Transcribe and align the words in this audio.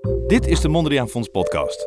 Dit 0.00 0.46
is 0.46 0.60
de 0.60 0.68
Mondriaan 0.68 1.08
Fonds 1.08 1.28
podcast. 1.28 1.86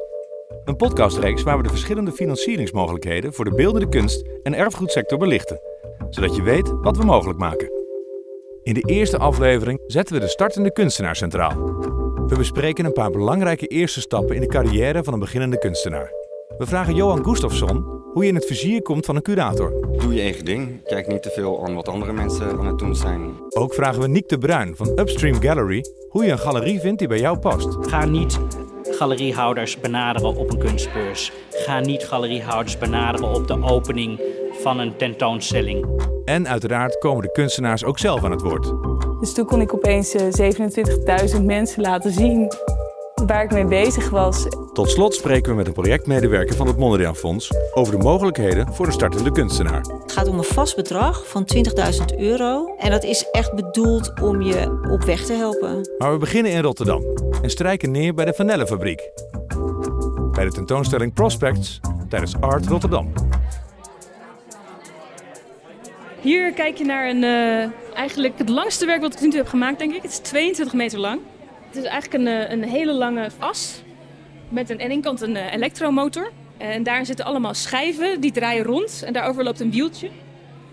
Een 0.65 0.75
podcastreeks 0.75 1.43
waar 1.43 1.57
we 1.57 1.63
de 1.63 1.69
verschillende 1.69 2.11
financieringsmogelijkheden 2.11 3.33
voor 3.33 3.45
de 3.45 3.55
beeldende 3.55 3.89
kunst 3.89 4.23
en 4.43 4.53
erfgoedsector 4.53 5.17
belichten, 5.17 5.61
zodat 6.09 6.35
je 6.35 6.41
weet 6.41 6.71
wat 6.81 6.97
we 6.97 7.05
mogelijk 7.05 7.39
maken. 7.39 7.71
In 8.63 8.73
de 8.73 8.81
eerste 8.81 9.17
aflevering 9.17 9.79
zetten 9.87 10.15
we 10.15 10.21
de 10.21 10.27
startende 10.27 10.71
kunstenaar 10.71 11.15
centraal. 11.15 11.63
We 12.27 12.35
bespreken 12.37 12.85
een 12.85 12.93
paar 12.93 13.11
belangrijke 13.11 13.67
eerste 13.67 14.01
stappen 14.01 14.35
in 14.35 14.41
de 14.41 14.47
carrière 14.47 15.03
van 15.03 15.13
een 15.13 15.19
beginnende 15.19 15.57
kunstenaar. 15.57 16.11
We 16.57 16.65
vragen 16.65 16.95
Johan 16.95 17.23
Gustafsson 17.23 18.02
hoe 18.13 18.23
je 18.23 18.29
in 18.29 18.35
het 18.35 18.45
vizier 18.45 18.81
komt 18.81 19.05
van 19.05 19.15
een 19.15 19.21
curator. 19.21 19.97
Doe 19.97 20.13
je 20.13 20.21
eigen 20.21 20.45
ding. 20.45 20.83
Kijk 20.83 21.07
niet 21.07 21.21
te 21.21 21.29
veel 21.29 21.65
aan 21.65 21.75
wat 21.75 21.87
andere 21.87 22.13
mensen 22.13 22.49
aan 22.49 22.65
het 22.65 22.79
doen 22.79 22.95
zijn. 22.95 23.31
Ook 23.49 23.73
vragen 23.73 24.01
we 24.01 24.07
Niek 24.07 24.29
de 24.29 24.37
Bruin 24.37 24.75
van 24.75 24.99
Upstream 24.99 25.41
Gallery 25.41 25.83
hoe 26.09 26.25
je 26.25 26.31
een 26.31 26.39
galerie 26.39 26.79
vindt 26.79 26.99
die 26.99 27.07
bij 27.07 27.19
jou 27.19 27.39
past. 27.39 27.77
Ga 27.79 28.05
niet 28.05 28.39
galeriehouders 28.89 29.79
benaderen 29.79 30.35
op 30.35 30.51
een 30.51 30.57
kunstbeurs. 30.57 31.31
Ga 31.51 31.79
niet 31.79 32.03
galeriehouders 32.03 32.77
benaderen 32.77 33.33
op 33.33 33.47
de 33.47 33.63
opening 33.63 34.21
van 34.61 34.79
een 34.79 34.95
tentoonstelling. 34.97 35.85
En 36.25 36.47
uiteraard 36.47 36.97
komen 36.97 37.21
de 37.21 37.31
kunstenaars 37.31 37.83
ook 37.83 37.99
zelf 37.99 38.23
aan 38.23 38.31
het 38.31 38.41
woord. 38.41 38.73
Dus 39.19 39.33
toen 39.33 39.45
kon 39.45 39.61
ik 39.61 39.73
opeens 39.73 40.13
eh, 40.13 40.55
27.000 41.35 41.43
mensen 41.43 41.81
laten 41.81 42.11
zien 42.11 42.51
waar 43.25 43.43
ik 43.43 43.51
mee 43.51 43.65
bezig 43.65 44.09
was. 44.09 44.47
Tot 44.73 44.89
slot 44.89 45.15
spreken 45.15 45.49
we 45.49 45.55
met 45.55 45.67
een 45.67 45.73
projectmedewerker 45.73 46.55
van 46.55 46.67
het 46.67 46.77
Mondriaan 46.77 47.15
Fonds 47.15 47.51
over 47.73 47.97
de 47.97 48.03
mogelijkheden 48.03 48.73
voor 48.73 48.85
de 48.85 48.91
startende 48.91 49.31
kunstenaar. 49.31 49.81
Het 50.01 50.11
gaat 50.11 50.27
om 50.27 50.37
een 50.37 50.43
vast 50.43 50.75
bedrag 50.75 51.27
van 51.27 51.47
20.000 51.55 52.17
euro. 52.17 52.75
En 52.77 52.91
dat 52.91 53.03
is 53.03 53.29
echt 53.31 53.53
bedoeld 53.53 54.21
om 54.21 54.41
je 54.41 54.87
op 54.91 55.03
weg 55.03 55.25
te 55.25 55.33
helpen. 55.33 55.89
Maar 55.97 56.11
we 56.11 56.17
beginnen 56.17 56.51
in 56.51 56.61
Rotterdam 56.61 57.03
en 57.41 57.49
strijken 57.49 57.91
neer 57.91 58.13
bij 58.13 58.25
de 58.25 58.33
Vanellenfabriek. 58.33 59.11
Bij 60.31 60.45
de 60.45 60.51
tentoonstelling 60.51 61.13
Prospects 61.13 61.79
tijdens 62.09 62.35
Art 62.39 62.67
Rotterdam. 62.67 63.13
Hier 66.21 66.53
kijk 66.53 66.77
je 66.77 66.85
naar 66.85 67.09
een, 67.09 67.23
uh, 67.23 67.95
eigenlijk 67.95 68.37
het 68.37 68.49
langste 68.49 68.85
werk 68.85 69.01
wat 69.01 69.13
ik 69.13 69.21
nu 69.21 69.29
toe 69.29 69.37
heb 69.37 69.47
gemaakt, 69.47 69.79
denk 69.79 69.93
ik. 69.93 70.01
Het 70.01 70.11
is 70.11 70.17
22 70.17 70.73
meter 70.73 70.99
lang. 70.99 71.19
Het 71.73 71.83
is 71.83 71.89
eigenlijk 71.89 72.23
een, 72.23 72.27
eh, 72.27 72.51
een 72.51 72.63
hele 72.63 72.93
lange 72.93 73.29
as 73.39 73.81
met 74.49 74.71
aan 74.71 74.77
één 74.77 75.01
kant 75.01 75.21
een 75.21 75.35
uh, 75.35 75.53
elektromotor. 75.53 76.31
En 76.57 76.83
daar 76.83 77.05
zitten 77.05 77.25
allemaal 77.25 77.53
schijven, 77.53 78.21
die 78.21 78.31
draaien 78.31 78.63
rond 78.63 79.03
en 79.05 79.13
daarover 79.13 79.43
loopt 79.43 79.59
een 79.59 79.71
wieltje. 79.71 80.09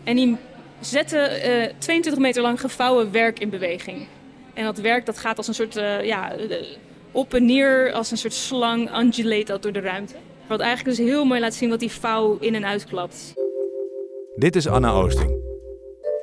En 0.05 0.17
die 0.17 0.37
zetten 0.81 1.48
uh, 1.48 1.67
22 1.78 2.23
meter 2.23 2.43
lang 2.43 2.61
gevouwen 2.61 3.12
werk 3.12 3.39
in 3.39 3.48
beweging. 3.48 4.06
En 4.55 4.65
dat 4.65 4.78
werk 4.78 5.06
dat 5.06 5.19
gaat 5.19 5.37
als 5.37 5.48
een 5.48 5.55
soort 5.55 5.75
ja, 6.03 6.33
op 7.12 7.34
en 7.34 7.45
neer, 7.45 7.93
als 7.93 8.11
een 8.11 8.19
soort 8.19 8.33
slang, 8.33 8.98
undulate 8.98 9.45
dat 9.45 9.62
door 9.62 9.73
de 9.73 9.81
ruimte. 9.81 10.15
Wat 10.48 10.61
eigenlijk 10.61 10.97
dus 10.97 11.06
heel 11.06 11.25
mooi 11.25 11.41
laat 11.41 11.55
zien 11.55 11.71
wat 11.71 11.81
die 11.81 11.91
vouw 11.91 12.37
in 12.41 12.55
en 12.55 12.67
uitklapt. 12.67 13.34
Dit 14.37 14.56
is 14.56 14.67
Anna 14.67 14.91
Oosting. 14.91 15.39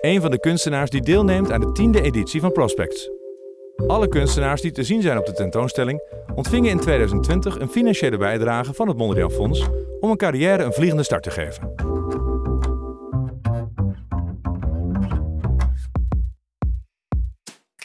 Een 0.01 0.21
van 0.21 0.31
de 0.31 0.39
kunstenaars 0.39 0.89
die 0.89 1.01
deelneemt 1.01 1.51
aan 1.51 1.61
de 1.61 1.71
tiende 1.71 2.01
editie 2.01 2.41
van 2.41 2.51
Prospects. 2.51 3.16
Alle 3.85 4.07
kunstenaars 4.07 4.61
die 4.61 4.71
te 4.71 4.83
zien 4.83 5.01
zijn 5.01 5.17
op 5.17 5.25
de 5.25 5.33
tentoonstelling 5.33 6.01
ontvingen 6.35 6.69
in 6.69 6.79
2020 6.79 7.59
een 7.59 7.69
financiële 7.69 8.17
bijdrage 8.17 8.73
van 8.73 8.87
het 8.87 8.97
Mondriaan 8.97 9.31
Fonds 9.31 9.65
om 9.99 10.09
een 10.09 10.17
carrière 10.17 10.63
een 10.63 10.73
vliegende 10.73 11.03
start 11.03 11.23
te 11.23 11.31
geven. 11.31 11.73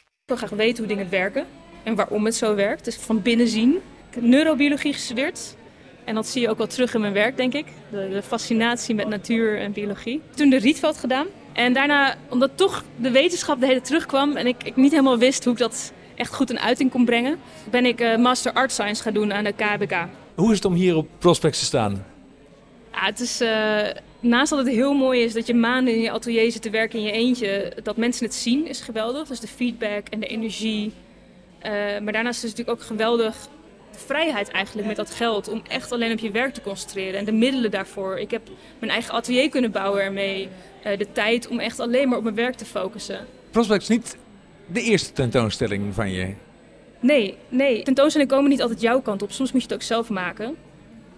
Ik 0.00 0.28
wil 0.28 0.36
graag 0.36 0.50
weten 0.50 0.78
hoe 0.78 0.94
dingen 0.94 1.10
werken 1.10 1.46
en 1.82 1.94
waarom 1.94 2.24
het 2.24 2.34
zo 2.34 2.54
werkt. 2.54 2.84
Dus 2.84 2.96
van 2.96 3.22
binnen 3.22 3.48
zien. 3.48 3.74
Ik 4.08 4.14
heb 4.14 4.24
neurobiologie 4.24 4.92
gestudeerd. 4.92 5.56
En 6.04 6.14
dat 6.14 6.26
zie 6.26 6.42
je 6.42 6.48
ook 6.48 6.58
wel 6.58 6.66
terug 6.66 6.94
in 6.94 7.00
mijn 7.00 7.12
werk, 7.12 7.36
denk 7.36 7.54
ik. 7.54 7.66
De, 7.90 8.08
de 8.12 8.22
fascinatie 8.22 8.94
met 8.94 9.08
natuur 9.08 9.58
en 9.58 9.72
biologie. 9.72 10.20
Toen 10.34 10.50
de 10.50 10.58
Rietveld 10.58 10.96
gedaan. 10.96 11.26
En 11.52 11.72
daarna, 11.72 12.14
omdat 12.28 12.50
toch 12.54 12.84
de 12.96 13.10
wetenschap 13.10 13.60
de 13.60 13.66
hele 13.66 13.80
terugkwam 13.80 14.36
en 14.36 14.46
ik, 14.46 14.62
ik 14.64 14.76
niet 14.76 14.90
helemaal 14.90 15.18
wist 15.18 15.44
hoe 15.44 15.52
ik 15.52 15.58
dat 15.58 15.92
echt 16.14 16.34
goed 16.34 16.50
een 16.50 16.60
uiting 16.60 16.90
kon 16.90 17.04
brengen, 17.04 17.38
ben 17.70 17.86
ik 17.86 18.00
uh, 18.00 18.16
Master 18.16 18.52
Art 18.52 18.72
Science 18.72 19.02
gaan 19.02 19.14
doen 19.14 19.32
aan 19.32 19.44
de 19.44 19.52
KBK. 19.52 20.06
Hoe 20.34 20.50
is 20.50 20.56
het 20.56 20.64
om 20.64 20.74
hier 20.74 20.96
op 20.96 21.08
Prospects 21.18 21.58
te 21.58 21.64
staan? 21.64 22.04
Ja, 22.92 23.04
het 23.04 23.20
is, 23.20 23.40
uh, 23.40 23.48
naast 24.20 24.50
dat 24.50 24.58
het 24.58 24.68
heel 24.68 24.94
mooi 24.94 25.22
is 25.22 25.32
dat 25.32 25.46
je 25.46 25.54
maanden 25.54 25.94
in 25.94 26.00
je 26.00 26.10
atelier 26.10 26.52
zit 26.52 26.62
te 26.62 26.70
werken 26.70 26.98
in 26.98 27.04
je 27.04 27.12
eentje, 27.12 27.72
dat 27.82 27.96
mensen 27.96 28.24
het 28.24 28.34
zien 28.34 28.66
is 28.66 28.80
geweldig. 28.80 29.28
Dus 29.28 29.40
de 29.40 29.46
feedback 29.46 30.08
en 30.08 30.20
de 30.20 30.26
energie. 30.26 30.92
Uh, 31.66 31.70
maar 31.72 32.12
daarnaast 32.12 32.44
is 32.44 32.50
het 32.50 32.58
natuurlijk 32.58 32.80
ook 32.80 32.86
geweldig 32.86 33.36
vrijheid 33.96 34.50
eigenlijk 34.50 34.86
met 34.86 34.96
dat 34.96 35.10
geld 35.10 35.48
om 35.48 35.62
echt 35.68 35.92
alleen 35.92 36.12
op 36.12 36.18
je 36.18 36.30
werk 36.30 36.54
te 36.54 36.60
concentreren 36.60 37.18
en 37.18 37.24
de 37.24 37.32
middelen 37.32 37.70
daarvoor. 37.70 38.18
Ik 38.18 38.30
heb 38.30 38.42
mijn 38.78 38.92
eigen 38.92 39.14
atelier 39.14 39.48
kunnen 39.48 39.70
bouwen 39.70 40.02
ermee. 40.02 40.48
Uh, 40.86 40.98
de 40.98 41.12
tijd 41.12 41.48
om 41.48 41.58
echt 41.58 41.80
alleen 41.80 42.08
maar 42.08 42.18
op 42.18 42.24
mijn 42.24 42.34
werk 42.34 42.54
te 42.54 42.64
focussen. 42.64 43.26
Prospect 43.50 43.82
is 43.82 43.88
niet 43.88 44.16
de 44.66 44.82
eerste 44.82 45.12
tentoonstelling 45.12 45.94
van 45.94 46.10
je. 46.10 46.34
Nee, 47.00 47.34
nee. 47.48 47.82
Tentoonstellingen 47.82 48.34
komen 48.34 48.50
niet 48.50 48.62
altijd 48.62 48.80
jouw 48.80 49.00
kant 49.00 49.22
op. 49.22 49.32
Soms 49.32 49.52
moet 49.52 49.62
je 49.62 49.68
het 49.68 49.76
ook 49.76 49.82
zelf 49.82 50.08
maken. 50.08 50.56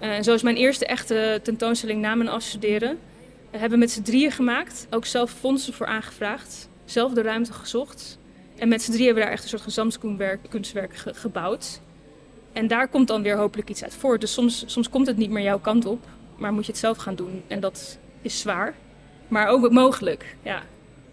Uh, 0.00 0.20
zo 0.20 0.34
is 0.34 0.42
mijn 0.42 0.56
eerste 0.56 0.86
echte 0.86 1.40
tentoonstelling 1.42 2.00
na 2.00 2.14
mijn 2.14 2.28
afstuderen. 2.28 2.98
We 3.50 3.58
hebben 3.58 3.78
met 3.78 3.90
z'n 3.90 4.02
drieën 4.02 4.30
gemaakt. 4.30 4.86
Ook 4.90 5.06
zelf 5.06 5.30
fondsen 5.30 5.72
voor 5.72 5.86
aangevraagd. 5.86 6.68
Zelf 6.84 7.12
de 7.12 7.22
ruimte 7.22 7.52
gezocht. 7.52 8.18
En 8.58 8.68
met 8.68 8.82
z'n 8.82 8.90
drieën 8.90 9.06
hebben 9.06 9.22
we 9.22 9.28
daar 9.28 9.38
echt 9.38 9.42
een 9.42 9.58
soort 9.58 9.62
gezamskunstwerk 9.62 10.96
ge 10.96 11.14
gebouwd. 11.14 11.80
En 12.54 12.66
daar 12.66 12.88
komt 12.88 13.08
dan 13.08 13.22
weer 13.22 13.36
hopelijk 13.36 13.70
iets 13.70 13.82
uit 13.82 13.94
voort. 13.94 14.20
Dus 14.20 14.32
soms, 14.32 14.64
soms 14.66 14.88
komt 14.88 15.06
het 15.06 15.16
niet 15.16 15.30
meer 15.30 15.42
jouw 15.42 15.58
kant 15.58 15.86
op, 15.86 16.04
maar 16.36 16.52
moet 16.52 16.66
je 16.66 16.72
het 16.72 16.80
zelf 16.80 16.96
gaan 16.96 17.14
doen. 17.14 17.42
En 17.46 17.60
dat 17.60 17.98
is 18.22 18.40
zwaar, 18.40 18.74
maar 19.28 19.48
ook 19.48 19.70
mogelijk. 19.70 20.36
Ja. 20.42 20.58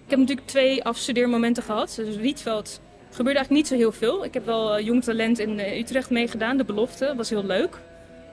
Ik 0.06 0.18
heb 0.18 0.20
natuurlijk 0.20 0.48
twee 0.48 0.84
afstudeermomenten 0.84 1.64
gehad. 1.64 1.94
Dus 1.96 2.16
Rietveld 2.16 2.82
gebeurde 3.10 3.40
eigenlijk 3.40 3.50
niet 3.50 3.68
zo 3.68 3.76
heel 3.76 3.92
veel. 3.92 4.26
Ik 4.26 4.34
heb 4.34 4.46
wel 4.46 4.80
uh, 4.80 4.86
jong 4.86 5.04
talent 5.04 5.40
in 5.40 5.60
uh, 5.60 5.78
Utrecht 5.78 6.10
meegedaan, 6.10 6.58
de 6.58 6.64
belofte. 6.64 7.14
Was 7.16 7.30
heel 7.30 7.46
leuk. 7.46 7.78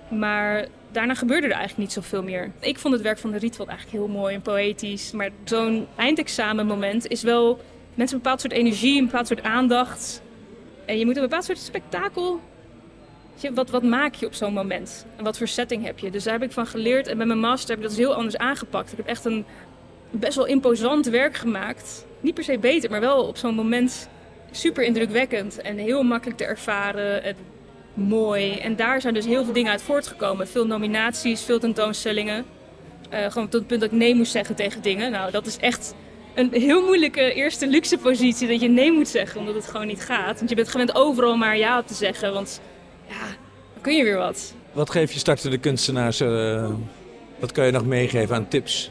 Maar 0.08 0.66
daarna 0.92 1.14
gebeurde 1.14 1.46
er 1.46 1.52
eigenlijk 1.52 1.80
niet 1.80 1.92
zoveel 1.92 2.22
meer. 2.22 2.50
Ik 2.60 2.78
vond 2.78 2.94
het 2.94 3.02
werk 3.02 3.18
van 3.18 3.30
de 3.30 3.38
Rietveld 3.38 3.68
eigenlijk 3.68 3.98
heel 3.98 4.08
mooi 4.08 4.34
en 4.34 4.42
poëtisch. 4.42 5.12
Maar 5.12 5.30
zo'n 5.44 5.86
eindexamenmoment 5.96 7.06
is 7.06 7.22
wel 7.22 7.60
mensen 7.94 8.16
een 8.16 8.22
bepaald 8.22 8.40
soort 8.40 8.52
energie, 8.52 8.98
een 8.98 9.04
bepaald 9.04 9.26
soort 9.26 9.42
aandacht. 9.42 10.22
En 10.84 10.98
je 10.98 11.04
moet 11.04 11.16
een 11.16 11.22
bepaald 11.22 11.44
soort 11.44 11.58
spektakel 11.58 12.40
wat, 13.54 13.70
wat 13.70 13.82
maak 13.82 14.14
je 14.14 14.26
op 14.26 14.34
zo'n 14.34 14.52
moment? 14.52 15.06
En 15.16 15.24
wat 15.24 15.38
voor 15.38 15.48
setting 15.48 15.84
heb 15.84 15.98
je? 15.98 16.10
Dus 16.10 16.24
daar 16.24 16.32
heb 16.32 16.42
ik 16.42 16.52
van 16.52 16.66
geleerd. 16.66 17.06
En 17.06 17.16
bij 17.16 17.26
mijn 17.26 17.38
master 17.38 17.68
heb 17.68 17.76
ik 17.78 17.82
dat 17.82 17.96
dus 17.96 18.04
heel 18.04 18.14
anders 18.14 18.36
aangepakt. 18.36 18.90
Ik 18.90 18.96
heb 18.96 19.06
echt 19.06 19.24
een 19.24 19.44
best 20.10 20.36
wel 20.36 20.46
imposant 20.46 21.06
werk 21.06 21.36
gemaakt. 21.36 22.06
Niet 22.20 22.34
per 22.34 22.44
se 22.44 22.58
beter, 22.58 22.90
maar 22.90 23.00
wel 23.00 23.24
op 23.24 23.36
zo'n 23.36 23.54
moment 23.54 24.08
super 24.50 24.84
indrukwekkend. 24.84 25.60
En 25.60 25.76
heel 25.76 26.02
makkelijk 26.02 26.38
te 26.38 26.44
ervaren. 26.44 27.22
En 27.22 27.36
mooi. 27.94 28.52
En 28.52 28.76
daar 28.76 29.00
zijn 29.00 29.14
dus 29.14 29.26
heel 29.26 29.44
veel 29.44 29.52
dingen 29.52 29.70
uit 29.70 29.82
voortgekomen. 29.82 30.48
Veel 30.48 30.66
nominaties, 30.66 31.42
veel 31.42 31.58
tentoonstellingen. 31.58 32.44
Uh, 33.12 33.18
gewoon 33.30 33.48
tot 33.48 33.60
het 33.60 33.66
punt 33.66 33.80
dat 33.80 33.92
ik 33.92 33.98
nee 33.98 34.14
moest 34.14 34.32
zeggen 34.32 34.54
tegen 34.54 34.82
dingen. 34.82 35.10
Nou, 35.10 35.30
dat 35.30 35.46
is 35.46 35.56
echt 35.56 35.94
een 36.34 36.52
heel 36.52 36.84
moeilijke 36.84 37.32
eerste 37.32 37.66
luxe 37.66 37.98
positie. 37.98 38.48
Dat 38.48 38.60
je 38.60 38.68
nee 38.68 38.92
moet 38.92 39.08
zeggen, 39.08 39.40
omdat 39.40 39.54
het 39.54 39.66
gewoon 39.66 39.86
niet 39.86 40.00
gaat. 40.00 40.38
Want 40.38 40.50
je 40.50 40.56
bent 40.56 40.68
gewend 40.68 40.94
overal 40.94 41.36
maar 41.36 41.56
ja 41.56 41.82
te 41.82 41.94
zeggen. 41.94 42.32
Want 42.32 42.60
ja, 43.08 43.26
dan 43.72 43.82
kun 43.82 43.96
je 43.96 44.04
weer 44.04 44.16
wat. 44.16 44.54
Wat 44.72 44.90
geef 44.90 45.12
je 45.12 45.18
startende 45.18 45.58
kunstenaars? 45.58 46.20
Uh, 46.20 46.70
wat 47.38 47.52
kan 47.52 47.66
je 47.66 47.72
nog 47.72 47.84
meegeven 47.84 48.36
aan 48.36 48.48
tips? 48.48 48.90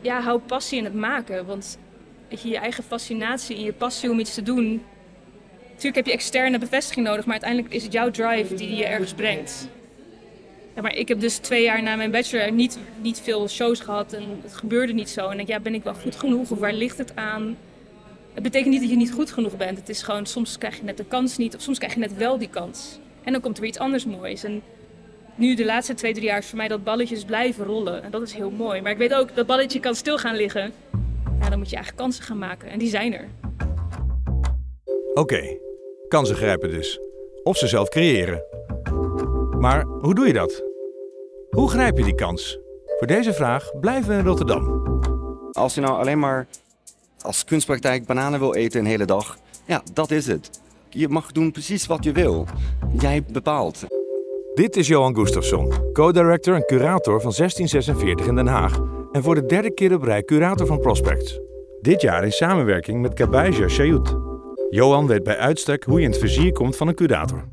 Ja, 0.00 0.20
hou 0.20 0.40
passie 0.40 0.78
in 0.78 0.84
het 0.84 0.94
maken. 0.94 1.46
Want 1.46 1.78
je, 2.28 2.48
je 2.48 2.58
eigen 2.58 2.84
fascinatie 2.84 3.56
en 3.56 3.62
je 3.62 3.72
passie 3.72 4.10
om 4.10 4.18
iets 4.18 4.34
te 4.34 4.42
doen. 4.42 4.82
Natuurlijk 5.68 5.96
heb 5.96 6.06
je 6.06 6.12
externe 6.12 6.58
bevestiging 6.58 7.06
nodig, 7.06 7.24
maar 7.24 7.32
uiteindelijk 7.32 7.74
is 7.74 7.82
het 7.82 7.92
jouw 7.92 8.10
drive 8.10 8.54
die 8.54 8.76
je 8.76 8.84
ergens 8.84 9.12
brengt. 9.12 9.68
Ja, 10.74 10.82
maar 10.82 10.94
ik 10.94 11.08
heb 11.08 11.20
dus 11.20 11.36
twee 11.36 11.62
jaar 11.62 11.82
na 11.82 11.96
mijn 11.96 12.10
bachelor 12.10 12.52
niet, 12.52 12.78
niet 13.00 13.20
veel 13.20 13.48
shows 13.48 13.80
gehad 13.80 14.12
en 14.12 14.22
het 14.42 14.56
gebeurde 14.56 14.92
niet 14.92 15.10
zo. 15.10 15.24
En 15.24 15.30
ik 15.30 15.36
denk, 15.36 15.48
ja, 15.48 15.60
ben 15.60 15.74
ik 15.74 15.84
wel 15.84 15.94
goed 15.94 16.16
genoeg 16.16 16.50
of 16.50 16.58
waar 16.58 16.72
ligt 16.72 16.98
het 16.98 17.16
aan? 17.16 17.56
Het 18.34 18.42
betekent 18.42 18.70
niet 18.70 18.80
dat 18.80 18.90
je 18.90 18.96
niet 18.96 19.12
goed 19.12 19.30
genoeg 19.30 19.56
bent. 19.56 19.78
Het 19.78 19.88
is 19.88 20.02
gewoon, 20.02 20.26
soms 20.26 20.58
krijg 20.58 20.76
je 20.76 20.84
net 20.84 20.96
de 20.96 21.04
kans 21.04 21.36
niet 21.36 21.54
of 21.54 21.62
soms 21.62 21.78
krijg 21.78 21.94
je 21.94 22.00
net 22.00 22.16
wel 22.16 22.38
die 22.38 22.48
kans. 22.48 22.98
En 23.28 23.34
dan 23.34 23.42
komt 23.42 23.54
er 23.56 23.60
weer 23.60 23.70
iets 23.70 23.78
anders 23.78 24.04
moois. 24.04 24.44
En 24.44 24.62
nu 25.34 25.54
de 25.54 25.64
laatste 25.64 25.94
twee, 25.94 26.12
drie 26.12 26.26
jaar 26.26 26.38
is 26.38 26.46
voor 26.46 26.56
mij 26.56 26.68
dat 26.68 26.84
balletjes 26.84 27.24
blijven 27.24 27.64
rollen. 27.64 28.02
En 28.02 28.10
dat 28.10 28.22
is 28.22 28.32
heel 28.32 28.50
mooi. 28.50 28.80
Maar 28.80 28.92
ik 28.92 28.98
weet 28.98 29.14
ook, 29.14 29.34
dat 29.34 29.46
balletje 29.46 29.80
kan 29.80 29.94
stil 29.94 30.18
gaan 30.18 30.36
liggen. 30.36 30.72
Ja, 31.40 31.48
dan 31.48 31.58
moet 31.58 31.70
je 31.70 31.76
eigenlijk 31.76 32.04
kansen 32.04 32.24
gaan 32.24 32.38
maken. 32.38 32.68
En 32.68 32.78
die 32.78 32.88
zijn 32.88 33.14
er. 33.14 33.28
Oké, 34.84 35.20
okay. 35.20 35.60
kansen 36.08 36.36
grijpen 36.36 36.70
dus. 36.70 37.00
Of 37.42 37.56
ze 37.56 37.66
zelf 37.66 37.88
creëren. 37.88 38.42
Maar 39.58 39.84
hoe 39.84 40.14
doe 40.14 40.26
je 40.26 40.32
dat? 40.32 40.62
Hoe 41.50 41.70
grijp 41.70 41.98
je 41.98 42.04
die 42.04 42.14
kans? 42.14 42.58
Voor 42.98 43.06
deze 43.06 43.32
vraag 43.32 43.70
blijven 43.80 44.10
we 44.10 44.18
in 44.18 44.24
Rotterdam. 44.24 44.86
Als 45.52 45.74
je 45.74 45.80
nou 45.80 45.98
alleen 45.98 46.18
maar 46.18 46.46
als 47.20 47.44
kunstpraktijk 47.44 48.06
bananen 48.06 48.40
wil 48.40 48.54
eten 48.54 48.80
een 48.80 48.86
hele 48.86 49.04
dag, 49.04 49.38
ja, 49.64 49.82
dat 49.92 50.10
is 50.10 50.26
het. 50.26 50.50
Je 50.88 51.08
mag 51.08 51.32
doen 51.32 51.52
precies 51.52 51.86
wat 51.86 52.04
je 52.04 52.12
wil. 52.12 52.46
Jij 52.92 53.22
bepaalt. 53.32 53.84
Dit 54.54 54.76
is 54.76 54.86
Johan 54.86 55.14
Gustafsson, 55.14 55.92
co-director 55.92 56.54
en 56.54 56.64
curator 56.64 57.20
van 57.20 57.32
1646 57.36 58.26
in 58.26 58.34
Den 58.34 58.46
Haag 58.46 58.80
en 59.12 59.22
voor 59.22 59.34
de 59.34 59.46
derde 59.46 59.74
keer 59.74 59.94
op 59.94 60.02
rij 60.02 60.22
curator 60.22 60.66
van 60.66 60.80
Prospects. 60.80 61.40
Dit 61.80 62.00
jaar 62.00 62.24
in 62.24 62.32
samenwerking 62.32 63.00
met 63.00 63.14
Kabaija 63.14 63.68
Shayout. 63.68 64.16
Johan 64.70 65.06
weet 65.06 65.22
bij 65.22 65.36
uitstek 65.36 65.84
hoe 65.84 65.98
je 65.98 66.04
in 66.04 66.10
het 66.10 66.20
vizier 66.20 66.52
komt 66.52 66.76
van 66.76 66.88
een 66.88 66.94
curator. 66.94 67.44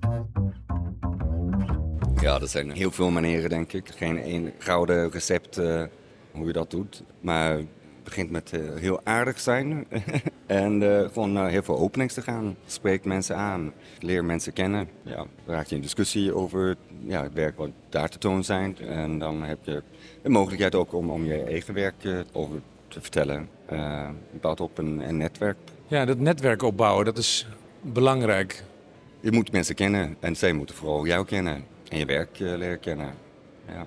Ja, 2.22 2.40
er 2.40 2.48
zijn 2.48 2.72
heel 2.72 2.92
veel 2.92 3.10
manieren, 3.10 3.50
denk 3.50 3.74
ik. 3.74 3.90
Geen 3.96 4.22
één 4.22 4.54
gouden 4.58 5.12
recept 5.12 5.58
uh, 5.58 5.84
hoe 6.32 6.48
je 6.48 6.54
dat 6.54 6.72
doet. 6.72 7.04
Maar 7.22 7.60
begint 8.06 8.32
met 8.32 8.52
uh, 8.54 8.76
heel 8.76 9.02
aardig 9.04 9.40
zijn 9.40 9.88
en 10.46 10.82
gewoon 11.14 11.32
naar 11.32 11.50
heel 11.50 11.64
veel 11.64 11.78
openings 11.78 12.14
te 12.14 12.22
gaan. 12.22 12.56
Spreek 12.66 13.06
mensen 13.06 13.36
aan, 13.36 13.74
leer 14.00 14.26
mensen 14.26 14.54
kennen. 14.54 14.90
Ja, 15.02 15.26
raak 15.46 15.68
je 15.68 15.76
in 15.76 15.82
discussie 15.82 16.36
over 16.36 16.76
ja, 17.06 17.24
het 17.24 17.34
werk 17.34 17.58
wat 17.58 17.70
daar 17.90 18.10
te 18.10 18.18
toon 18.18 18.44
zijn. 18.44 18.78
En 18.78 19.20
dan 19.20 19.44
heb 19.44 19.58
je 19.62 19.84
de 20.22 20.30
mogelijkheid 20.30 20.76
ook 20.76 20.94
om, 20.94 21.10
om 21.10 21.26
je 21.26 21.44
eigen 21.44 21.74
werk 21.74 22.26
over 22.32 22.62
te 22.88 23.02
vertellen. 23.02 23.50
Uh, 23.72 24.10
bouwt 24.42 24.62
op 24.62 24.78
een, 24.78 25.00
een 25.08 25.18
netwerk. 25.18 25.58
Ja, 25.88 26.06
dat 26.06 26.20
netwerk 26.20 26.62
opbouwen, 26.62 27.06
dat 27.06 27.18
is 27.18 27.48
belangrijk. 27.82 28.64
Je 29.20 29.32
moet 29.32 29.52
mensen 29.52 29.76
kennen 29.76 30.16
en 30.20 30.36
zij 30.36 30.54
moeten 30.54 30.76
vooral 30.76 31.06
jou 31.06 31.26
kennen 31.26 31.64
en 31.90 31.98
je 31.98 32.06
werk 32.06 32.40
leren 32.40 32.80
kennen. 32.80 33.14
Ja. 33.68 33.86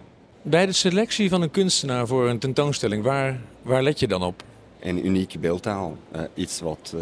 Bij 0.50 0.66
de 0.66 0.72
selectie 0.72 1.28
van 1.28 1.42
een 1.42 1.50
kunstenaar 1.50 2.06
voor 2.06 2.28
een 2.28 2.38
tentoonstelling, 2.38 3.02
waar, 3.02 3.40
waar 3.62 3.82
let 3.82 4.00
je 4.00 4.08
dan 4.08 4.22
op? 4.22 4.42
Een 4.80 5.06
unieke 5.06 5.38
beeldtaal. 5.38 5.96
Uh, 6.16 6.22
iets 6.34 6.60
wat 6.60 6.94